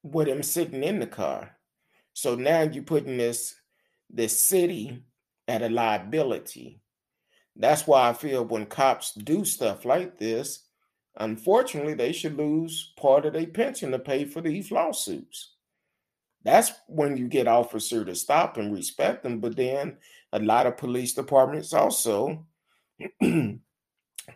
with 0.05 0.29
him 0.29 0.45
sitting 0.45 0.85
in 0.85 1.01
the 1.01 1.07
car. 1.07 1.57
So 2.15 2.37
now 2.37 2.63
you're 2.63 2.85
putting 2.85 3.17
this 3.17 3.57
this 4.09 4.39
city 4.39 5.03
at 5.49 5.63
a 5.63 5.69
liability. 5.69 6.81
That's 7.59 7.87
why 7.87 8.09
I 8.09 8.13
feel 8.13 8.45
when 8.45 8.67
cops 8.67 9.13
do 9.13 9.45
stuff 9.45 9.85
like 9.85 10.19
this, 10.19 10.61
unfortunately, 11.17 11.95
they 11.95 12.13
should 12.13 12.37
lose 12.37 12.93
part 12.97 13.27
of 13.27 13.33
their 13.33 13.49
pension 13.49 13.91
to 13.91 13.99
pay 13.99 14.25
for 14.25 14.41
these 14.41 14.71
lawsuits. 14.71 15.55
That's 16.45 16.71
when 16.87 17.17
you 17.17 17.27
get 17.27 17.49
officer 17.49 18.05
to 18.05 18.15
stop 18.15 18.57
and 18.57 18.73
respect 18.73 19.25
them. 19.25 19.41
But 19.41 19.57
then 19.57 19.97
a 20.33 20.39
lot 20.39 20.67
of 20.67 20.77
police 20.77 21.15
departments 21.15 21.73
also 21.73 22.47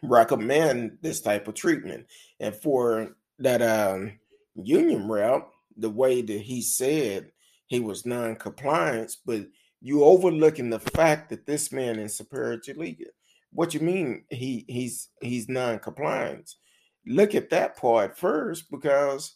recommend 0.02 0.99
this 1.00 1.21
type 1.21 1.47
of 1.47 1.55
treatment. 1.55 2.07
And 2.41 2.55
for 2.57 3.17
that 3.38 3.62
um, 3.62 4.19
union 4.57 5.09
rep, 5.09 5.49
the 5.76 5.91
way 5.91 6.23
that 6.23 6.41
he 6.41 6.61
said 6.61 7.31
he 7.67 7.79
was 7.79 8.05
non-compliance, 8.05 9.17
but 9.25 9.47
you 9.83 10.05
overlooking 10.05 10.71
the 10.71 10.79
fact 10.79 11.29
that 11.31 11.45
this 11.45 11.73
man 11.73 11.99
is 11.99 12.17
superior 12.17 12.57
to 12.59 12.79
legal. 12.79 13.09
What 13.53 13.75
you 13.75 13.81
mean 13.81 14.25
he 14.31 14.65
he's 14.69 15.09
he's 15.21 15.49
non-compliance? 15.49 16.57
Look 17.05 17.35
at 17.35 17.51
that 17.51 17.77
part 17.77 18.17
first, 18.17 18.71
because 18.71 19.35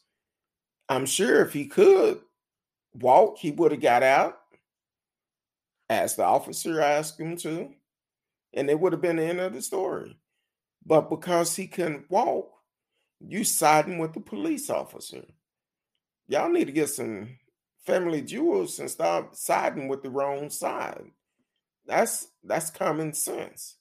I'm 0.88 1.04
sure 1.04 1.42
if 1.42 1.52
he 1.52 1.66
could 1.66 2.20
walk, 2.94 3.38
he 3.38 3.50
would 3.50 3.72
have 3.72 3.80
got 3.80 4.04
out 4.04 4.36
as 5.90 6.14
the 6.14 6.22
officer 6.22 6.80
asked 6.80 7.18
him 7.18 7.36
to, 7.38 7.70
and 8.54 8.70
it 8.70 8.78
would 8.78 8.92
have 8.92 9.02
been 9.02 9.16
the 9.16 9.24
end 9.24 9.40
of 9.40 9.52
the 9.52 9.60
story. 9.60 10.16
But 10.84 11.10
because 11.10 11.56
he 11.56 11.66
couldn't 11.66 12.08
walk, 12.08 12.52
you 13.20 13.42
siding 13.42 13.98
with 13.98 14.12
the 14.12 14.20
police 14.20 14.70
officer. 14.70 15.24
Y'all 16.28 16.50
need 16.50 16.66
to 16.66 16.72
get 16.72 16.88
some 16.88 17.36
family 17.86 18.20
jewels 18.20 18.78
and 18.80 18.90
stop 18.90 19.34
siding 19.34 19.88
with 19.88 20.02
the 20.02 20.10
wrong 20.10 20.50
side. 20.50 21.04
That's 21.86 22.26
that's 22.42 22.70
common 22.70 23.14
sense. 23.14 23.76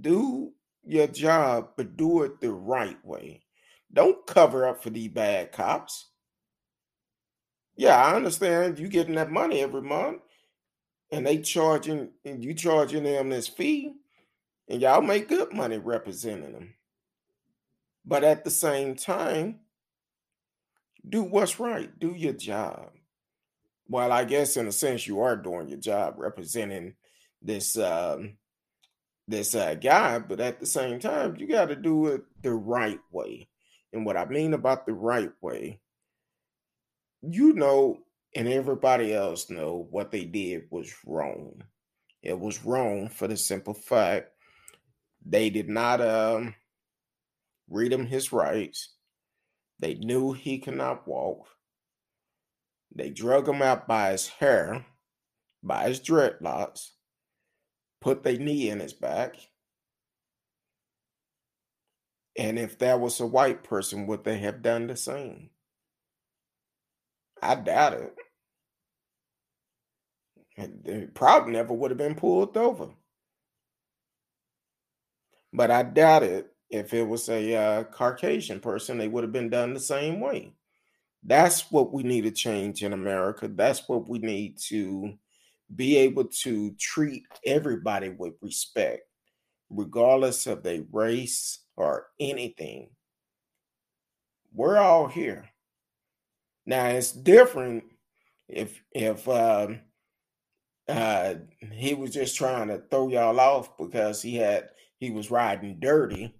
Do 0.00 0.52
your 0.84 1.06
job, 1.06 1.70
but 1.76 1.96
do 1.96 2.22
it 2.22 2.40
the 2.40 2.52
right 2.52 3.02
way. 3.04 3.42
Don't 3.92 4.26
cover 4.26 4.68
up 4.68 4.82
for 4.82 4.90
these 4.90 5.08
bad 5.08 5.52
cops. 5.52 6.06
Yeah, 7.76 7.96
I 7.96 8.14
understand 8.14 8.78
you 8.78 8.88
getting 8.88 9.14
that 9.14 9.30
money 9.30 9.60
every 9.60 9.82
month, 9.82 10.20
and 11.10 11.26
they 11.26 11.38
charging 11.38 12.10
and 12.24 12.44
you 12.44 12.54
charging 12.54 13.04
them 13.04 13.30
this 13.30 13.48
fee. 13.48 13.94
And 14.68 14.80
y'all 14.80 15.02
make 15.02 15.28
good 15.28 15.52
money 15.52 15.78
representing 15.78 16.52
them. 16.52 16.74
But 18.04 18.22
at 18.22 18.44
the 18.44 18.50
same 18.50 18.94
time, 18.94 19.60
do 21.08 21.22
what's 21.22 21.58
right. 21.60 21.90
Do 21.98 22.14
your 22.14 22.32
job. 22.32 22.90
Well, 23.88 24.12
I 24.12 24.24
guess 24.24 24.56
in 24.56 24.68
a 24.68 24.72
sense 24.72 25.06
you 25.06 25.20
are 25.20 25.36
doing 25.36 25.68
your 25.68 25.80
job 25.80 26.14
representing 26.18 26.94
this 27.42 27.76
um, 27.76 28.36
this 29.26 29.54
uh, 29.54 29.74
guy, 29.74 30.18
but 30.18 30.40
at 30.40 30.60
the 30.60 30.66
same 30.66 30.98
time, 30.98 31.36
you 31.36 31.46
got 31.46 31.66
to 31.66 31.76
do 31.76 32.06
it 32.06 32.22
the 32.42 32.52
right 32.52 33.00
way. 33.12 33.48
And 33.92 34.04
what 34.04 34.16
I 34.16 34.24
mean 34.26 34.54
about 34.54 34.86
the 34.86 34.92
right 34.92 35.32
way, 35.40 35.80
you 37.22 37.52
know, 37.52 37.98
and 38.36 38.48
everybody 38.48 39.12
else 39.12 39.50
know 39.50 39.88
what 39.90 40.10
they 40.10 40.24
did 40.24 40.64
was 40.70 40.92
wrong. 41.04 41.62
It 42.22 42.38
was 42.38 42.64
wrong 42.64 43.08
for 43.08 43.26
the 43.26 43.36
simple 43.36 43.74
fact 43.74 44.30
they 45.24 45.50
did 45.50 45.68
not 45.68 46.00
um, 46.00 46.54
read 47.68 47.92
him 47.92 48.06
his 48.06 48.32
rights. 48.32 48.94
They 49.80 49.94
knew 49.94 50.32
he 50.32 50.58
could 50.58 50.76
not 50.76 51.08
walk. 51.08 51.48
They 52.94 53.08
drug 53.08 53.48
him 53.48 53.62
out 53.62 53.88
by 53.88 54.12
his 54.12 54.28
hair, 54.28 54.84
by 55.62 55.88
his 55.88 56.00
dreadlocks, 56.00 56.90
put 58.00 58.22
their 58.22 58.38
knee 58.38 58.68
in 58.68 58.80
his 58.80 58.92
back. 58.92 59.36
And 62.36 62.58
if 62.58 62.78
that 62.78 63.00
was 63.00 63.20
a 63.20 63.26
white 63.26 63.64
person, 63.64 64.06
would 64.06 64.24
they 64.24 64.38
have 64.38 64.62
done 64.62 64.86
the 64.86 64.96
same? 64.96 65.50
I 67.42 67.54
doubt 67.54 67.94
it. 67.94 68.14
They 70.84 71.06
probably 71.06 71.54
never 71.54 71.72
would 71.72 71.90
have 71.90 71.98
been 71.98 72.14
pulled 72.16 72.54
over. 72.56 72.90
But 75.54 75.70
I 75.70 75.84
doubt 75.84 76.22
it 76.22 76.52
if 76.70 76.94
it 76.94 77.06
was 77.06 77.28
a 77.28 77.54
uh, 77.54 77.84
Caucasian 77.84 78.60
person, 78.60 78.96
they 78.96 79.08
would 79.08 79.24
have 79.24 79.32
been 79.32 79.50
done 79.50 79.74
the 79.74 79.80
same 79.80 80.20
way. 80.20 80.52
That's 81.22 81.70
what 81.70 81.92
we 81.92 82.02
need 82.02 82.22
to 82.22 82.30
change 82.30 82.82
in 82.82 82.92
America. 82.92 83.48
That's 83.48 83.88
what 83.88 84.08
we 84.08 84.18
need 84.18 84.58
to 84.68 85.12
be 85.74 85.96
able 85.98 86.24
to 86.24 86.72
treat 86.78 87.24
everybody 87.44 88.08
with 88.08 88.34
respect, 88.40 89.02
regardless 89.68 90.46
of 90.46 90.62
their 90.62 90.82
race 90.90 91.60
or 91.76 92.06
anything. 92.18 92.90
We're 94.52 94.78
all 94.78 95.08
here. 95.08 95.50
Now 96.66 96.86
it's 96.86 97.12
different 97.12 97.84
if 98.48 98.82
if 98.92 99.28
um, 99.28 99.80
uh, 100.88 101.34
he 101.72 101.94
was 101.94 102.10
just 102.10 102.36
trying 102.36 102.68
to 102.68 102.82
throw 102.90 103.08
y'all 103.08 103.38
off 103.38 103.76
because 103.76 104.22
he 104.22 104.36
had 104.36 104.70
he 104.98 105.10
was 105.10 105.30
riding 105.30 105.78
dirty, 105.80 106.34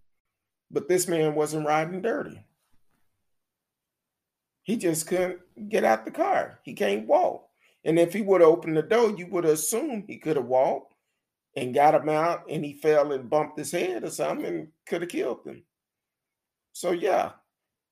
but 0.71 0.89
this 0.89 1.09
man 1.09 1.35
wasn't 1.35 1.67
riding 1.67 2.03
dirty. 2.03 2.45
He 4.63 4.77
just 4.77 5.07
couldn't 5.07 5.41
get 5.69 5.85
out 5.85 6.05
the 6.05 6.11
car. 6.11 6.61
He 6.63 6.75
can't 6.75 7.07
walk. 7.07 7.49
And 7.85 7.99
if 7.99 8.13
he 8.13 8.21
would 8.21 8.41
have 8.41 8.51
opened 8.51 8.77
the 8.77 8.83
door, 8.83 9.15
you 9.17 9.27
would 9.27 9.45
have 9.45 9.55
assumed 9.55 10.05
he 10.07 10.19
could 10.19 10.37
have 10.37 10.47
walked 10.47 10.95
and 11.57 11.75
got 11.75 11.95
him 11.95 12.09
out 12.09 12.45
and 12.49 12.65
he 12.65 12.75
fell 12.75 13.13
and 13.13 13.31
bumped 13.31 13.59
his 13.59 13.73
head 13.73 14.05
or 14.05 14.11
something 14.11 14.47
and 14.47 14.69
could 14.87 15.03
have 15.03 15.11
killed 15.11 15.45
him. 15.45 15.65
So, 16.73 16.93
yeah, 16.93 17.33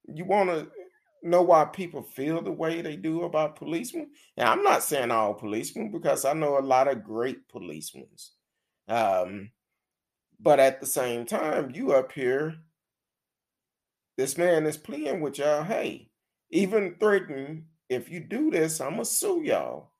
you 0.06 0.24
want 0.24 0.50
to 0.50 0.68
know 1.22 1.42
why 1.42 1.64
people 1.64 2.02
feel 2.02 2.40
the 2.40 2.52
way 2.52 2.80
they 2.80 2.96
do 2.96 3.24
about 3.24 3.56
policemen. 3.56 4.10
And 4.36 4.48
I'm 4.48 4.62
not 4.62 4.84
saying 4.84 5.10
all 5.10 5.34
policemen 5.34 5.90
because 5.90 6.24
I 6.24 6.32
know 6.32 6.58
a 6.58 6.60
lot 6.60 6.88
of 6.88 7.02
great 7.02 7.48
policemen. 7.48 8.06
Um, 8.86 9.50
but 10.40 10.60
at 10.60 10.80
the 10.80 10.86
same 10.86 11.26
time, 11.26 11.72
you 11.74 11.92
up 11.92 12.12
here, 12.12 12.54
this 14.18 14.36
man 14.36 14.66
is 14.66 14.76
playing 14.76 15.20
with 15.20 15.38
y'all. 15.38 15.62
Hey, 15.62 16.10
even 16.50 16.96
threatening 16.98 17.66
if 17.88 18.10
you 18.10 18.20
do 18.20 18.50
this, 18.50 18.80
I'm 18.80 18.92
gonna 18.92 19.04
sue 19.04 19.42
y'all. 19.44 19.92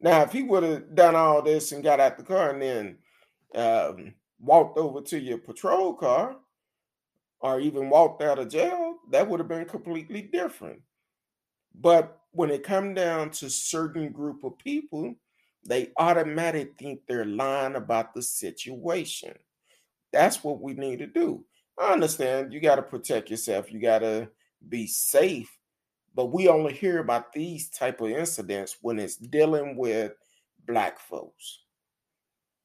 Now, 0.00 0.22
if 0.22 0.32
he 0.32 0.42
would 0.42 0.64
have 0.64 0.94
done 0.94 1.14
all 1.14 1.40
this 1.40 1.70
and 1.72 1.82
got 1.82 2.00
out 2.00 2.18
the 2.18 2.24
car 2.24 2.50
and 2.50 2.60
then 2.60 2.98
um, 3.54 4.14
walked 4.40 4.76
over 4.78 5.00
to 5.00 5.18
your 5.18 5.38
patrol 5.38 5.94
car 5.94 6.36
or 7.40 7.60
even 7.60 7.88
walked 7.88 8.20
out 8.20 8.40
of 8.40 8.50
jail, 8.50 8.96
that 9.12 9.28
would 9.28 9.38
have 9.38 9.48
been 9.48 9.64
completely 9.64 10.22
different. 10.22 10.82
But 11.74 12.18
when 12.32 12.50
it 12.50 12.64
come 12.64 12.94
down 12.94 13.30
to 13.30 13.48
certain 13.48 14.10
group 14.10 14.42
of 14.42 14.58
people, 14.58 15.14
they 15.66 15.92
automatically 15.98 16.74
think 16.78 17.00
they're 17.06 17.24
lying 17.24 17.76
about 17.76 18.12
the 18.12 18.22
situation. 18.22 19.34
That's 20.12 20.42
what 20.42 20.60
we 20.60 20.74
need 20.74 20.98
to 20.98 21.06
do. 21.06 21.44
I 21.78 21.92
understand 21.92 22.52
you 22.52 22.60
got 22.60 22.76
to 22.76 22.82
protect 22.82 23.30
yourself. 23.30 23.72
You 23.72 23.80
got 23.80 24.00
to 24.00 24.28
be 24.68 24.86
safe. 24.86 25.50
But 26.14 26.26
we 26.26 26.48
only 26.48 26.72
hear 26.72 27.00
about 27.00 27.32
these 27.32 27.68
type 27.70 28.00
of 28.00 28.10
incidents 28.10 28.76
when 28.80 28.98
it's 28.98 29.16
dealing 29.16 29.76
with 29.76 30.12
black 30.66 31.00
folks. 31.00 31.60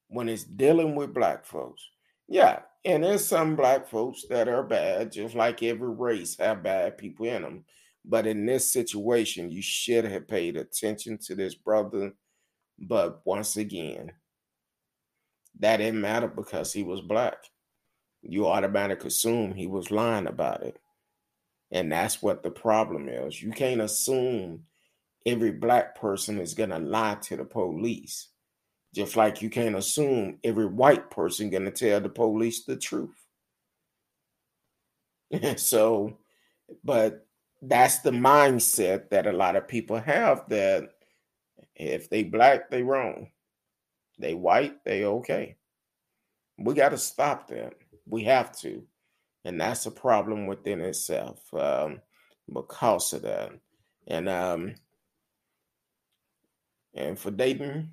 When 0.08 0.30
it's 0.30 0.44
dealing 0.44 0.96
with 0.96 1.14
black 1.14 1.46
folks. 1.46 1.88
Yeah, 2.28 2.60
and 2.86 3.04
there's 3.04 3.26
some 3.26 3.56
black 3.56 3.88
folks 3.88 4.26
that 4.30 4.48
are 4.48 4.64
bad, 4.64 5.12
just 5.12 5.36
like 5.36 5.64
every 5.64 5.90
race 5.90 6.38
have 6.38 6.64
bad 6.64 6.98
people 6.98 7.26
in 7.26 7.42
them. 7.42 7.66
But 8.06 8.28
in 8.28 8.46
this 8.46 8.72
situation, 8.72 9.52
you 9.52 9.62
should 9.62 10.06
have 10.06 10.28
paid 10.28 10.56
attention 10.56 11.18
to 11.26 11.36
this 11.36 11.56
brother. 11.56 12.14
But 12.78 13.22
once 13.26 13.58
again, 13.58 14.12
that 15.60 15.78
didn't 15.78 16.02
matter 16.02 16.28
because 16.28 16.72
he 16.72 16.84
was 16.84 17.02
black. 17.02 17.38
You 18.22 18.48
automatically 18.48 19.08
assume 19.08 19.54
he 19.54 19.68
was 19.68 19.92
lying 19.92 20.28
about 20.28 20.64
it. 20.64 20.78
And 21.72 21.92
that's 21.92 22.22
what 22.22 22.44
the 22.44 22.52
problem 22.52 23.08
is. 23.08 23.42
You 23.42 23.52
can't 23.52 23.82
assume 23.82 24.64
every 25.26 25.52
black 25.52 25.96
person 25.96 26.40
is 26.40 26.54
going 26.54 26.72
to 26.72 26.80
lie 26.80 27.18
to 27.24 27.38
the 27.38 27.46
police. 27.46 28.30
Just 28.94 29.16
like 29.16 29.42
you 29.42 29.50
can't 29.50 29.76
assume 29.76 30.40
every 30.44 30.66
white 30.66 31.12
person 31.12 31.52
going 31.52 31.66
to 31.66 31.72
tell 31.72 32.02
the 32.02 32.10
police 32.10 32.66
the 32.66 32.76
truth. 32.76 33.16
so, 35.58 36.18
but 36.84 37.28
that's 37.62 38.00
the 38.00 38.12
mindset 38.12 39.10
that 39.10 39.28
a 39.28 39.32
lot 39.32 39.56
of 39.56 39.68
people 39.68 40.00
have 40.00 40.48
that 40.50 40.90
if 41.76 42.10
they 42.10 42.24
black, 42.24 42.70
they 42.70 42.84
wrong. 42.84 43.30
They 44.18 44.34
white, 44.34 44.84
they 44.84 45.06
okay. 45.06 45.56
We 46.58 46.74
got 46.74 46.90
to 46.90 46.98
stop 46.98 47.48
that. 47.50 47.74
We 48.10 48.24
have 48.26 48.52
to. 48.60 48.84
And 49.46 49.60
that's 49.60 49.86
a 49.86 49.92
problem 49.92 50.48
within 50.48 50.82
itself 50.82 51.42
um, 51.54 52.02
because 52.52 53.14
of 53.14 53.22
that. 53.22 53.52
And 54.08 54.28
um, 54.28 54.76
and 56.94 57.18
for 57.18 57.32
Dayton, 57.32 57.92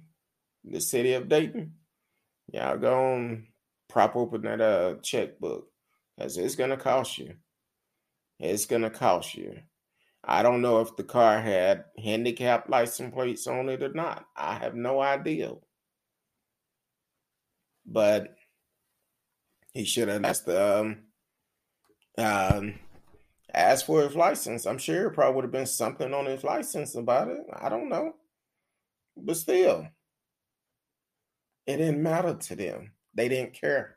the 0.64 0.80
city 0.80 1.12
of 1.12 1.28
Dayton, 1.28 1.74
y'all 2.52 2.78
go 2.78 3.12
on 3.14 3.46
prop 3.88 4.16
open 4.16 4.42
that 4.42 4.60
uh 4.60 4.94
checkbook 5.02 5.68
because 6.16 6.36
it's 6.36 6.56
gonna 6.56 6.76
cost 6.76 7.18
you. 7.18 7.34
It's 8.40 8.66
gonna 8.66 8.90
cost 8.90 9.34
you. 9.34 9.58
I 10.24 10.42
don't 10.42 10.62
know 10.62 10.80
if 10.80 10.96
the 10.96 11.04
car 11.04 11.40
had 11.40 11.84
handicap 12.02 12.68
license 12.68 13.14
plates 13.14 13.46
on 13.46 13.68
it 13.68 13.82
or 13.82 13.92
not. 13.92 14.26
I 14.36 14.54
have 14.54 14.74
no 14.74 15.00
idea. 15.00 15.52
But 17.86 18.34
he 19.76 19.84
should 19.84 20.08
have 20.08 20.24
asked 20.24 20.48
um 20.48 20.98
um 22.16 22.78
asked 23.52 23.86
for 23.86 24.02
his 24.02 24.16
license. 24.16 24.66
I'm 24.66 24.78
sure 24.78 25.06
it 25.06 25.14
probably 25.14 25.36
would 25.36 25.44
have 25.44 25.52
been 25.52 25.66
something 25.66 26.12
on 26.12 26.26
his 26.26 26.42
license 26.42 26.94
about 26.94 27.28
it. 27.28 27.42
I 27.52 27.68
don't 27.68 27.88
know. 27.88 28.14
But 29.16 29.36
still, 29.36 29.86
it 31.66 31.76
didn't 31.76 32.02
matter 32.02 32.34
to 32.34 32.56
them. 32.56 32.92
They 33.14 33.28
didn't 33.28 33.54
care. 33.54 33.96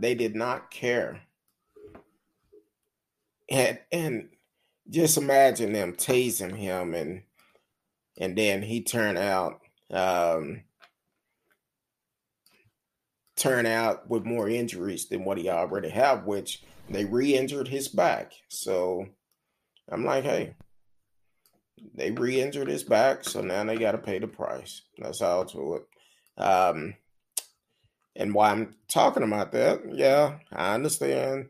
They 0.00 0.14
did 0.14 0.34
not 0.36 0.70
care. 0.70 1.20
And 3.50 3.78
and 3.90 4.28
just 4.88 5.16
imagine 5.16 5.72
them 5.72 5.94
tasing 5.94 6.56
him 6.56 6.94
and 6.94 7.22
and 8.18 8.38
then 8.38 8.62
he 8.62 8.82
turned 8.82 9.18
out 9.18 9.60
um 9.90 10.62
turn 13.36 13.66
out 13.66 14.08
with 14.08 14.24
more 14.24 14.48
injuries 14.48 15.08
than 15.08 15.24
what 15.24 15.38
he 15.38 15.48
already 15.48 15.88
have, 15.88 16.24
which 16.24 16.62
they 16.88 17.04
re-injured 17.04 17.68
his 17.68 17.88
back. 17.88 18.32
So 18.48 19.06
I'm 19.90 20.04
like, 20.04 20.24
hey, 20.24 20.54
they 21.94 22.10
re-injured 22.10 22.68
his 22.68 22.84
back, 22.84 23.24
so 23.24 23.40
now 23.40 23.64
they 23.64 23.76
got 23.76 23.92
to 23.92 23.98
pay 23.98 24.18
the 24.18 24.28
price. 24.28 24.82
That's 24.98 25.20
all 25.20 25.44
to 25.46 25.74
it. 25.74 26.42
Um, 26.42 26.94
and 28.16 28.32
why 28.34 28.50
I'm 28.50 28.74
talking 28.88 29.22
about 29.22 29.52
that, 29.52 29.82
yeah, 29.92 30.38
I 30.52 30.74
understand. 30.74 31.48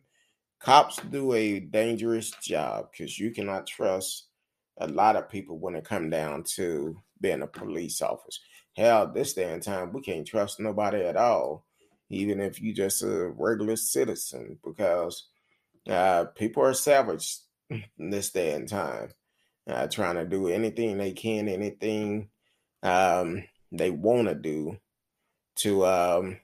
Cops 0.60 0.96
do 1.10 1.34
a 1.34 1.60
dangerous 1.60 2.30
job 2.42 2.88
because 2.90 3.18
you 3.18 3.30
cannot 3.30 3.66
trust 3.66 4.28
a 4.78 4.88
lot 4.88 5.16
of 5.16 5.28
people 5.28 5.58
when 5.58 5.76
it 5.76 5.84
come 5.84 6.08
down 6.08 6.42
to 6.54 6.96
being 7.20 7.42
a 7.42 7.46
police 7.46 8.00
officer. 8.00 8.40
Hell, 8.76 9.12
this 9.12 9.34
day 9.34 9.52
and 9.52 9.62
time, 9.62 9.92
we 9.92 10.00
can't 10.00 10.26
trust 10.26 10.58
nobody 10.58 11.02
at 11.02 11.16
all, 11.16 11.64
even 12.10 12.40
if 12.40 12.60
you're 12.60 12.74
just 12.74 13.02
a 13.02 13.28
regular 13.28 13.76
citizen, 13.76 14.58
because 14.64 15.28
uh, 15.88 16.24
people 16.36 16.62
are 16.62 16.74
savage 16.74 17.38
this 17.98 18.30
day 18.30 18.52
and 18.52 18.68
time 18.68 19.10
uh, 19.68 19.86
trying 19.86 20.16
to 20.16 20.24
do 20.24 20.48
anything 20.48 20.98
they 20.98 21.12
can, 21.12 21.48
anything 21.48 22.28
um, 22.82 23.44
they 23.72 23.90
want 23.90 24.28
to 24.28 24.34
do 24.34 24.76
to 25.56 25.86
um, 25.86 26.36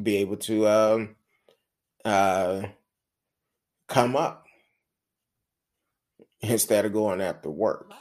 be 0.00 0.16
able 0.16 0.36
to 0.36 0.66
um, 0.66 1.16
uh, 2.04 2.62
come 3.88 4.16
up 4.16 4.46
instead 6.40 6.84
of 6.84 6.92
going 6.92 7.20
after 7.20 7.50
work. 7.50 7.92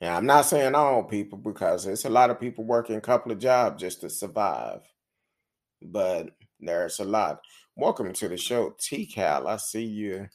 And 0.00 0.10
I'm 0.10 0.26
not 0.26 0.46
saying 0.46 0.74
all 0.74 1.04
people 1.04 1.38
because 1.38 1.84
there's 1.84 2.04
a 2.04 2.10
lot 2.10 2.30
of 2.30 2.40
people 2.40 2.64
working 2.64 2.96
a 2.96 3.00
couple 3.00 3.32
of 3.32 3.38
jobs 3.38 3.80
just 3.80 4.00
to 4.00 4.10
survive, 4.10 4.80
but 5.84 6.30
there's 6.60 6.98
a 6.98 7.04
lot. 7.04 7.40
Welcome 7.76 8.12
to 8.14 8.28
the 8.28 8.36
show, 8.36 8.74
T 8.78 9.06
Cal. 9.06 9.46
I 9.46 9.56
see 9.58 9.84
you 9.84 10.28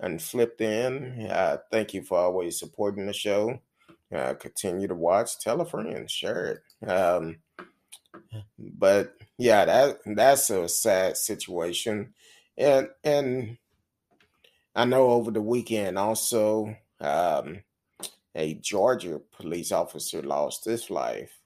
and 0.00 0.20
flipped 0.20 0.60
in. 0.60 1.28
Uh, 1.30 1.58
thank 1.70 1.94
you 1.94 2.02
for 2.02 2.18
always 2.18 2.58
supporting 2.58 3.06
the 3.06 3.12
show. 3.12 3.60
Uh, 4.14 4.34
continue 4.34 4.88
to 4.88 4.94
watch. 4.94 5.38
Tell 5.40 5.60
a 5.60 5.66
friend. 5.66 6.10
Share 6.10 6.62
it. 6.82 6.88
Um, 6.88 7.36
but 8.58 9.14
yeah, 9.38 9.64
that 9.64 9.98
that's 10.06 10.50
a 10.50 10.68
sad 10.68 11.16
situation, 11.16 12.14
and 12.56 12.88
and 13.04 13.58
I 14.74 14.84
know 14.84 15.10
over 15.10 15.30
the 15.30 15.42
weekend 15.42 15.98
also 15.98 16.76
um, 17.00 17.62
a 18.34 18.54
Georgia 18.54 19.20
police 19.32 19.72
officer 19.72 20.22
lost 20.22 20.64
his 20.64 20.90
life 20.90 21.40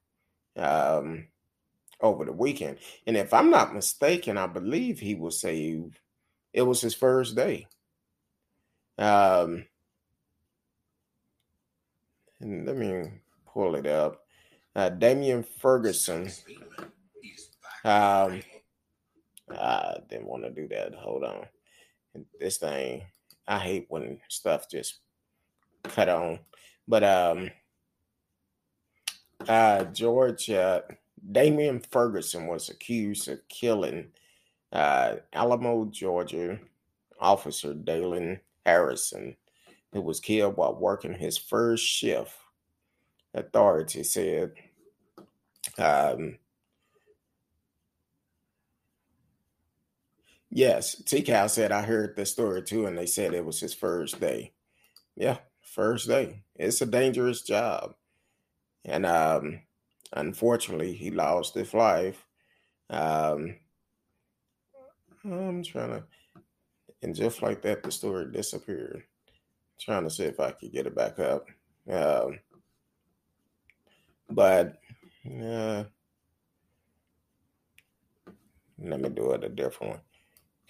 um, 0.57 1.27
over 2.03 2.25
the 2.25 2.33
weekend, 2.33 2.79
and 3.07 3.17
if 3.17 3.33
I'm 3.33 3.51
not 3.51 3.75
mistaken, 3.75 4.39
I 4.39 4.47
believe 4.47 4.99
he 4.99 5.15
was 5.15 5.41
saved. 5.41 5.99
It 6.53 6.63
was 6.63 6.81
his 6.81 6.95
first 6.95 7.37
day. 7.37 7.67
Um, 8.99 9.67
and 12.41 12.67
let 12.67 12.77
me 12.77 13.05
pull 13.47 13.75
it 13.77 13.87
up. 13.87 14.25
Uh, 14.75 14.89
Damian 14.89 15.43
Ferguson. 15.43 16.31
Um, 17.85 18.43
I 19.51 19.97
didn't 20.09 20.27
want 20.27 20.45
to 20.45 20.51
do 20.51 20.69
that. 20.69 20.95
Hold 20.95 21.25
on. 21.25 21.47
This 22.39 22.59
thing, 22.59 23.03
I 23.47 23.59
hate 23.59 23.87
when 23.89 24.21
stuff 24.29 24.69
just 24.69 25.01
cut 25.85 26.09
on. 26.09 26.41
But 26.87 27.05
um, 27.05 27.51
uh, 29.49 29.85
George 29.85 30.51
uh, 30.51 30.83
Damian 31.33 31.81
Ferguson 31.81 32.47
was 32.47 32.69
accused 32.69 33.29
of 33.29 33.47
killing 33.49 34.09
uh, 34.73 35.17
Alamo, 35.33 35.87
Georgia 35.87 36.59
officer 37.19 37.75
Dalen 37.75 38.41
Harrison, 38.65 39.37
who 39.93 40.01
was 40.01 40.21
killed 40.21 40.57
while 40.57 40.75
working 40.75 41.15
his 41.15 41.37
first 41.37 41.85
shift. 41.85 42.35
Authorities 43.35 44.13
said. 44.13 44.53
Um, 45.79 46.39
yes, 50.51 50.97
T 51.05 51.23
Cal 51.23 51.49
said 51.49 51.71
I 51.71 51.83
heard 51.83 52.17
the 52.17 52.27
story 52.27 52.63
too, 52.63 52.87
and 52.87 52.99
they 52.99 53.07
said 53.07 53.35
it 53.35 53.45
was 53.45 53.61
his 53.61 53.75
first 53.75 54.21
day. 54.21 54.53
Yeah, 55.17 55.39
first 55.63 56.09
day. 56.09 56.43
It's 56.57 56.81
a 56.81 56.87
dangerous 56.87 57.43
job. 57.43 57.95
And 58.85 59.07
um, 59.07 59.61
unfortunately, 60.13 60.93
he 60.93 61.11
lost 61.11 61.55
his 61.55 61.75
life. 61.75 62.27
Um, 62.89 63.57
I'm 65.25 65.63
trying 65.63 65.91
to 65.91 66.05
and 67.03 67.15
just 67.15 67.43
like 67.43 67.63
that, 67.63 67.83
the 67.83 67.91
story 67.91 68.31
disappeared. 68.31 69.05
trying 69.79 70.05
to 70.05 70.11
see 70.11 70.25
if 70.25 70.39
I 70.39 70.51
could 70.51 70.73
get 70.73 70.87
it 70.87 70.95
back 70.95 71.19
up. 71.19 71.47
Um, 71.91 72.41
but 74.29 74.79
uh, 75.27 75.85
let 78.79 79.01
me 79.01 79.09
do 79.09 79.33
it 79.33 79.45
a 79.45 79.49
different 79.49 79.93
one. 79.95 80.01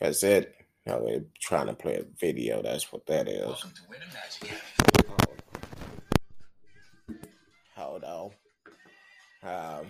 Cause 0.01 0.23
it, 0.23 0.55
you 0.87 0.93
know, 0.93 1.05
they're 1.05 1.25
trying 1.41 1.67
to 1.67 1.75
play 1.75 1.97
a 1.97 2.05
video. 2.19 2.63
That's 2.63 2.93
what 2.93 3.05
that 3.07 3.29
is. 3.29 3.65
Hold 7.75 8.05
on. 8.05 8.31
Um, 9.43 9.87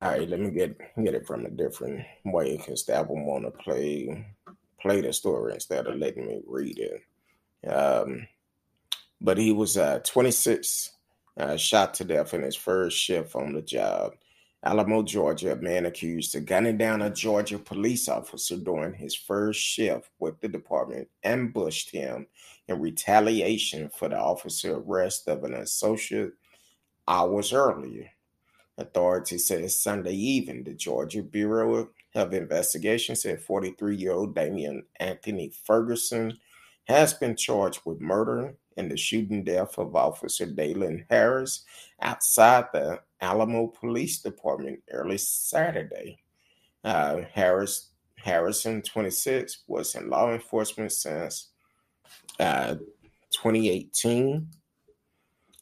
all 0.00 0.10
right, 0.10 0.28
let 0.28 0.40
me 0.40 0.50
get 0.50 0.76
get 1.02 1.14
it 1.14 1.26
from 1.26 1.46
a 1.46 1.50
different 1.50 2.04
way 2.24 2.56
because 2.56 2.84
one 2.86 3.24
want 3.24 3.44
to 3.44 3.50
play 3.50 4.26
play 4.80 5.00
the 5.00 5.12
story 5.12 5.54
instead 5.54 5.86
of 5.86 5.96
letting 5.96 6.26
me 6.26 6.40
read 6.46 6.78
it. 6.78 7.68
Um, 7.68 8.26
but 9.20 9.38
he 9.38 9.52
was 9.52 9.76
uh, 9.76 10.00
26, 10.04 10.90
uh, 11.38 11.56
shot 11.56 11.94
to 11.94 12.04
death 12.04 12.34
in 12.34 12.42
his 12.42 12.56
first 12.56 12.98
shift 12.98 13.36
on 13.36 13.54
the 13.54 13.62
job. 13.62 14.12
Alamo, 14.64 15.02
Georgia, 15.02 15.52
a 15.52 15.56
man 15.56 15.86
accused 15.86 16.36
of 16.36 16.46
gunning 16.46 16.78
down 16.78 17.02
a 17.02 17.10
Georgia 17.10 17.58
police 17.58 18.08
officer 18.08 18.56
during 18.56 18.94
his 18.94 19.14
first 19.14 19.58
shift 19.58 20.10
with 20.20 20.40
the 20.40 20.46
department 20.46 21.08
ambushed 21.24 21.90
him 21.90 22.26
in 22.68 22.80
retaliation 22.80 23.88
for 23.88 24.08
the 24.08 24.16
officer 24.16 24.76
arrest 24.76 25.26
of 25.26 25.42
an 25.42 25.54
associate 25.54 26.32
hours 27.08 27.52
earlier. 27.52 28.08
Authorities 28.78 29.48
said 29.48 29.68
Sunday 29.70 30.14
evening 30.14 30.62
the 30.62 30.74
Georgia 30.74 31.24
Bureau 31.24 31.88
of 32.14 32.32
Investigation 32.32 33.16
said 33.16 33.42
43 33.42 33.96
year 33.96 34.12
old 34.12 34.34
Damian 34.34 34.84
Anthony 35.00 35.52
Ferguson 35.64 36.38
has 36.84 37.14
been 37.14 37.34
charged 37.34 37.80
with 37.84 38.00
murder 38.00 38.54
in 38.76 38.88
the 38.88 38.96
shooting 38.96 39.42
death 39.44 39.76
of 39.78 39.96
Officer 39.96 40.46
Dalen 40.46 41.04
Harris 41.10 41.64
outside 42.00 42.66
the 42.72 43.00
Alamo 43.22 43.68
Police 43.68 44.20
Department 44.20 44.80
early 44.90 45.16
Saturday. 45.16 46.18
Uh, 46.84 47.22
Harris 47.32 47.90
Harrison, 48.18 48.82
26, 48.82 49.62
was 49.66 49.94
in 49.94 50.10
law 50.10 50.32
enforcement 50.32 50.92
since 50.92 51.48
uh, 52.38 52.74
2018. 53.30 54.48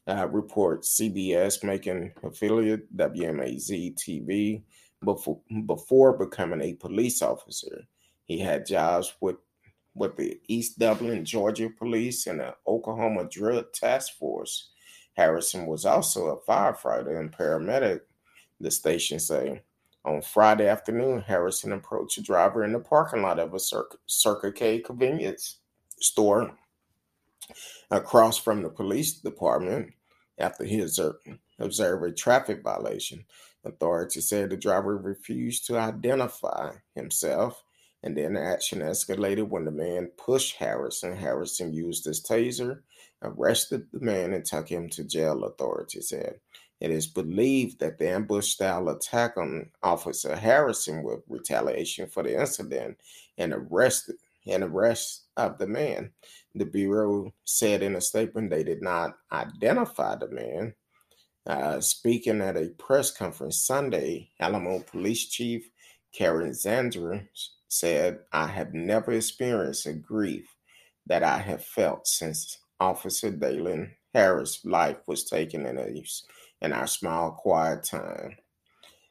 Uh, 0.08 0.26
report 0.28 0.82
CBS 0.82 1.62
Macon 1.62 2.10
affiliate 2.24 2.96
WMAZ 2.96 3.94
TV 3.94 4.62
before 5.04 5.38
before 5.66 6.16
becoming 6.16 6.60
a 6.62 6.74
police 6.74 7.22
officer. 7.22 7.84
He 8.24 8.38
had 8.40 8.66
jobs 8.66 9.14
with 9.20 9.36
with 9.94 10.16
the 10.16 10.40
East 10.48 10.78
Dublin, 10.78 11.24
Georgia 11.24 11.68
Police 11.68 12.26
and 12.26 12.40
the 12.40 12.54
Oklahoma 12.66 13.28
Drug 13.30 13.72
Task 13.72 14.14
Force. 14.18 14.70
Harrison 15.20 15.66
was 15.66 15.84
also 15.84 16.28
a 16.28 16.40
firefighter 16.50 17.20
and 17.20 17.30
paramedic, 17.30 18.00
the 18.58 18.70
station 18.70 19.20
say. 19.20 19.60
On 20.06 20.22
Friday 20.22 20.66
afternoon, 20.66 21.20
Harrison 21.20 21.72
approached 21.72 22.16
a 22.16 22.22
driver 22.22 22.64
in 22.64 22.72
the 22.72 22.78
parking 22.78 23.20
lot 23.20 23.38
of 23.38 23.52
a 23.52 23.58
Circle 23.58 24.52
K 24.52 24.78
convenience 24.78 25.58
store 26.00 26.56
across 27.90 28.38
from 28.38 28.62
the 28.62 28.70
police 28.70 29.12
department 29.20 29.92
after 30.38 30.64
he 30.64 30.80
observed 30.80 31.28
a 31.58 32.12
traffic 32.12 32.62
violation. 32.62 33.22
Authorities 33.66 34.26
said 34.26 34.48
the 34.48 34.56
driver 34.56 34.96
refused 34.96 35.66
to 35.66 35.76
identify 35.76 36.72
himself 36.94 37.62
and 38.02 38.16
then 38.16 38.34
the 38.34 38.42
action 38.42 38.80
escalated 38.80 39.48
when 39.48 39.64
the 39.64 39.70
man 39.70 40.10
pushed 40.16 40.56
Harrison. 40.56 41.16
Harrison 41.16 41.72
used 41.72 42.04
his 42.04 42.22
taser, 42.22 42.80
arrested 43.22 43.86
the 43.92 44.00
man, 44.00 44.32
and 44.32 44.44
took 44.44 44.68
him 44.68 44.88
to 44.90 45.04
jail, 45.04 45.44
authorities 45.44 46.08
said. 46.08 46.40
It 46.80 46.90
is 46.90 47.06
believed 47.06 47.78
that 47.80 47.98
the 47.98 48.08
ambush 48.08 48.48
style 48.48 48.88
attack 48.88 49.36
on 49.36 49.70
Officer 49.82 50.34
Harrison 50.34 51.02
was 51.02 51.20
retaliation 51.28 52.06
for 52.06 52.22
the 52.22 52.40
incident 52.40 52.96
and 53.36 53.52
arrested 53.52 54.16
and 54.46 54.64
arrest 54.64 55.26
of 55.36 55.58
the 55.58 55.66
man. 55.66 56.10
The 56.54 56.64
Bureau 56.64 57.34
said 57.44 57.82
in 57.82 57.96
a 57.96 58.00
statement 58.00 58.48
they 58.48 58.64
did 58.64 58.80
not 58.82 59.16
identify 59.30 60.16
the 60.16 60.28
man. 60.28 60.74
Uh, 61.46 61.80
speaking 61.80 62.40
at 62.40 62.56
a 62.56 62.68
press 62.78 63.10
conference 63.10 63.62
Sunday, 63.62 64.30
Alamo 64.40 64.80
Police 64.80 65.26
Chief 65.26 65.68
Karen 66.12 66.50
Zander 66.50 67.26
said, 67.70 68.18
I 68.32 68.48
have 68.48 68.74
never 68.74 69.12
experienced 69.12 69.86
a 69.86 69.92
grief 69.92 70.54
that 71.06 71.22
I 71.22 71.38
have 71.38 71.64
felt 71.64 72.06
since 72.06 72.58
Officer 72.80 73.30
Dalen 73.30 73.92
Harris' 74.12 74.64
life 74.64 74.98
was 75.06 75.24
taken 75.24 75.66
in, 75.66 75.78
a, 75.78 76.04
in 76.60 76.72
our 76.72 76.86
small, 76.86 77.30
quiet 77.30 77.84
time. 77.84 78.36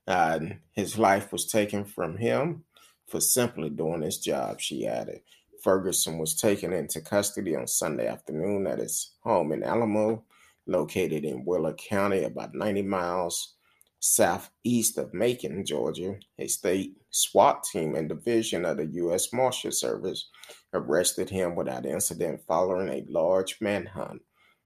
Uh, 0.08 0.40
his 0.74 0.98
life 0.98 1.32
was 1.32 1.46
taken 1.46 1.86
from 1.86 2.18
him 2.18 2.66
for 3.08 3.22
simply 3.22 3.70
doing 3.70 4.02
his 4.02 4.18
job, 4.18 4.60
she 4.60 4.86
added. 4.86 5.22
Ferguson 5.64 6.18
was 6.18 6.36
taken 6.36 6.74
into 6.74 7.02
custody 7.02 7.56
on 7.56 7.68
Sunday 7.68 8.08
afternoon 8.08 8.68
at 8.68 8.80
his 8.80 9.12
home 9.24 9.52
in 9.52 9.64
Alamo, 9.64 10.24
located 10.68 11.24
in 11.24 11.46
Wheeler 11.46 11.74
County, 11.74 12.24
about 12.24 12.54
90 12.54 12.82
miles 12.84 13.56
southeast 14.00 14.98
of 14.98 15.14
Macon, 15.14 15.66
Georgia, 15.66 16.16
a 16.38 16.48
state 16.48 16.98
SWAT 17.12 17.64
team 17.64 17.96
and 17.96 18.08
division 18.08 18.66
of 18.66 18.78
the 18.78 18.86
U.S. 18.86 19.34
Marshal 19.34 19.72
Service 19.72 20.30
arrested 20.74 21.30
him 21.30 21.56
without 21.56 21.86
incident 21.86 22.42
following 22.48 22.90
a 22.90 23.06
large 23.10 23.60
manhunt. 23.62 24.22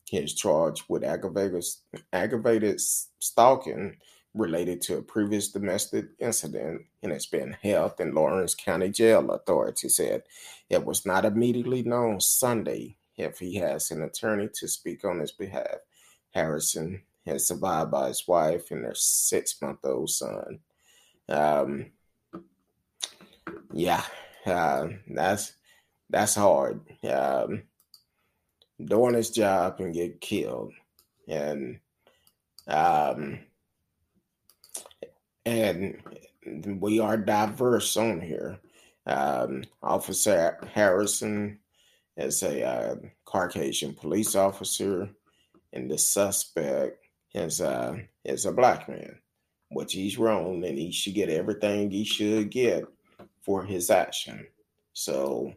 He 0.05 0.17
is 0.17 0.33
charged 0.33 0.83
with 0.87 1.03
aggravated, 1.03 1.63
aggravated 2.11 2.79
stalking 2.79 3.97
related 4.33 4.81
to 4.81 4.97
a 4.97 5.01
previous 5.01 5.49
domestic 5.49 6.05
incident 6.19 6.81
and 7.01 7.11
has 7.11 7.25
been 7.25 7.55
held 7.61 7.93
in 7.99 8.13
Laurens 8.13 8.55
County 8.55 8.89
Jail, 8.89 9.31
authorities 9.31 9.95
said. 9.95 10.23
It 10.69 10.85
was 10.85 11.05
not 11.05 11.25
immediately 11.25 11.83
known 11.83 12.19
Sunday 12.19 12.97
if 13.15 13.39
he 13.39 13.55
has 13.55 13.91
an 13.91 14.01
attorney 14.01 14.49
to 14.55 14.67
speak 14.67 15.05
on 15.05 15.19
his 15.19 15.31
behalf. 15.31 15.77
Harrison 16.31 17.03
is 17.25 17.47
survived 17.47 17.91
by 17.91 18.07
his 18.09 18.27
wife 18.27 18.71
and 18.71 18.83
their 18.83 18.95
six 18.95 19.61
month 19.61 19.79
old 19.83 20.09
son. 20.09 20.59
Um, 21.29 21.91
yeah, 23.71 24.03
uh, 24.45 24.87
that's 25.07 25.53
that's 26.09 26.35
hard. 26.35 26.81
Um, 27.03 27.63
doing 28.83 29.15
his 29.15 29.29
job 29.29 29.79
and 29.79 29.93
get 29.93 30.21
killed, 30.21 30.73
and 31.27 31.79
um, 32.67 33.39
and 35.45 36.01
we 36.65 36.99
are 36.99 37.17
diverse 37.17 37.95
on 37.97 38.21
here. 38.21 38.59
Um, 39.05 39.63
Officer 39.81 40.59
Harrison 40.73 41.59
is 42.15 42.43
a 42.43 42.63
uh, 42.63 42.95
Caucasian 43.25 43.93
police 43.93 44.35
officer, 44.35 45.09
and 45.71 45.89
the 45.89 45.97
suspect 45.97 47.02
is 47.33 47.61
uh 47.61 47.97
is 48.23 48.45
a 48.45 48.51
black 48.51 48.87
man, 48.87 49.19
which 49.69 49.93
he's 49.93 50.17
wrong, 50.17 50.63
and 50.63 50.77
he 50.77 50.91
should 50.91 51.13
get 51.13 51.29
everything 51.29 51.89
he 51.89 52.03
should 52.03 52.49
get 52.49 52.85
for 53.41 53.63
his 53.63 53.89
action. 53.89 54.47
So, 54.93 55.53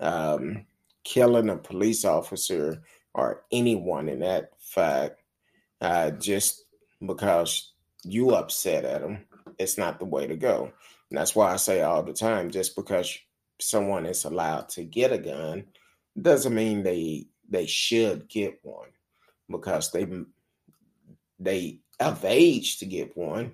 um, 0.00 0.66
killing 1.04 1.48
a 1.50 1.56
police 1.56 2.04
officer 2.04 2.82
or 3.14 3.44
anyone 3.52 4.08
in 4.08 4.20
that 4.20 4.50
fact, 4.58 5.20
uh, 5.80 6.10
just 6.12 6.64
because 7.04 7.72
you 8.04 8.30
upset 8.30 8.84
at 8.84 9.02
them, 9.02 9.24
it's 9.58 9.78
not 9.78 9.98
the 9.98 10.04
way 10.04 10.26
to 10.26 10.36
go. 10.36 10.72
And 11.10 11.18
that's 11.18 11.34
why 11.34 11.52
I 11.52 11.56
say 11.56 11.82
all 11.82 12.02
the 12.02 12.12
time, 12.12 12.50
just 12.50 12.76
because 12.76 13.18
someone 13.60 14.06
is 14.06 14.24
allowed 14.24 14.68
to 14.70 14.84
get 14.84 15.12
a 15.12 15.18
gun 15.18 15.64
doesn't 16.20 16.54
mean 16.54 16.82
they 16.82 17.26
they 17.48 17.66
should 17.66 18.28
get 18.28 18.58
one 18.62 18.88
because 19.50 19.90
they 19.90 20.06
they 21.40 21.80
of 21.98 22.24
age 22.24 22.78
to 22.78 22.86
get 22.86 23.16
one, 23.16 23.52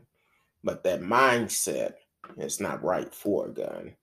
but 0.62 0.84
that 0.84 1.00
mindset 1.00 1.94
is 2.36 2.60
not 2.60 2.82
right 2.82 3.12
for 3.14 3.46
a 3.46 3.52
gun. 3.52 3.94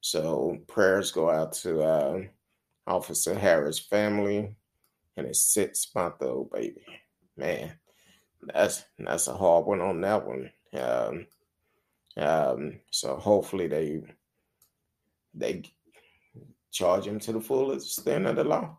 So 0.00 0.58
prayers 0.68 1.10
go 1.10 1.30
out 1.30 1.52
to 1.54 1.82
uh, 1.82 2.20
Officer 2.86 3.34
Harris' 3.34 3.78
family 3.78 4.54
and 5.16 5.26
his 5.26 5.44
six 5.44 5.86
month 5.94 6.22
old 6.22 6.50
baby. 6.50 6.84
Man, 7.36 7.72
that's 8.42 8.84
that's 8.98 9.28
a 9.28 9.34
hard 9.34 9.66
one 9.66 9.80
on 9.80 10.00
that 10.02 10.26
one. 10.26 10.50
Um, 10.72 11.26
um, 12.16 12.80
so 12.90 13.16
hopefully 13.16 13.66
they 13.66 14.02
they 15.34 15.62
charge 16.70 17.06
him 17.06 17.18
to 17.20 17.32
the 17.32 17.40
fullest 17.40 17.98
extent 17.98 18.26
of 18.26 18.36
the 18.36 18.44
law. 18.44 18.76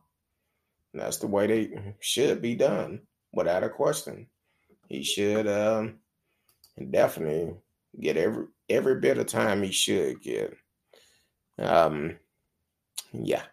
And 0.94 1.02
that's 1.02 1.18
the 1.18 1.28
way 1.28 1.48
they 1.48 1.94
should 2.00 2.41
be 2.41 2.56
done, 2.56 3.02
without 3.34 3.63
a 3.63 3.70
question 3.70 4.28
he 4.88 5.04
should 5.04 5.48
um, 5.48 6.00
definitely 6.91 7.56
get 8.00 8.17
every 8.17 8.45
every 8.69 9.00
bit 9.00 9.17
of 9.17 9.28
time 9.28 9.63
he 9.63 9.71
should 9.71 10.21
get. 10.21 10.54
Um, 11.58 12.17
yeah. 13.13 13.43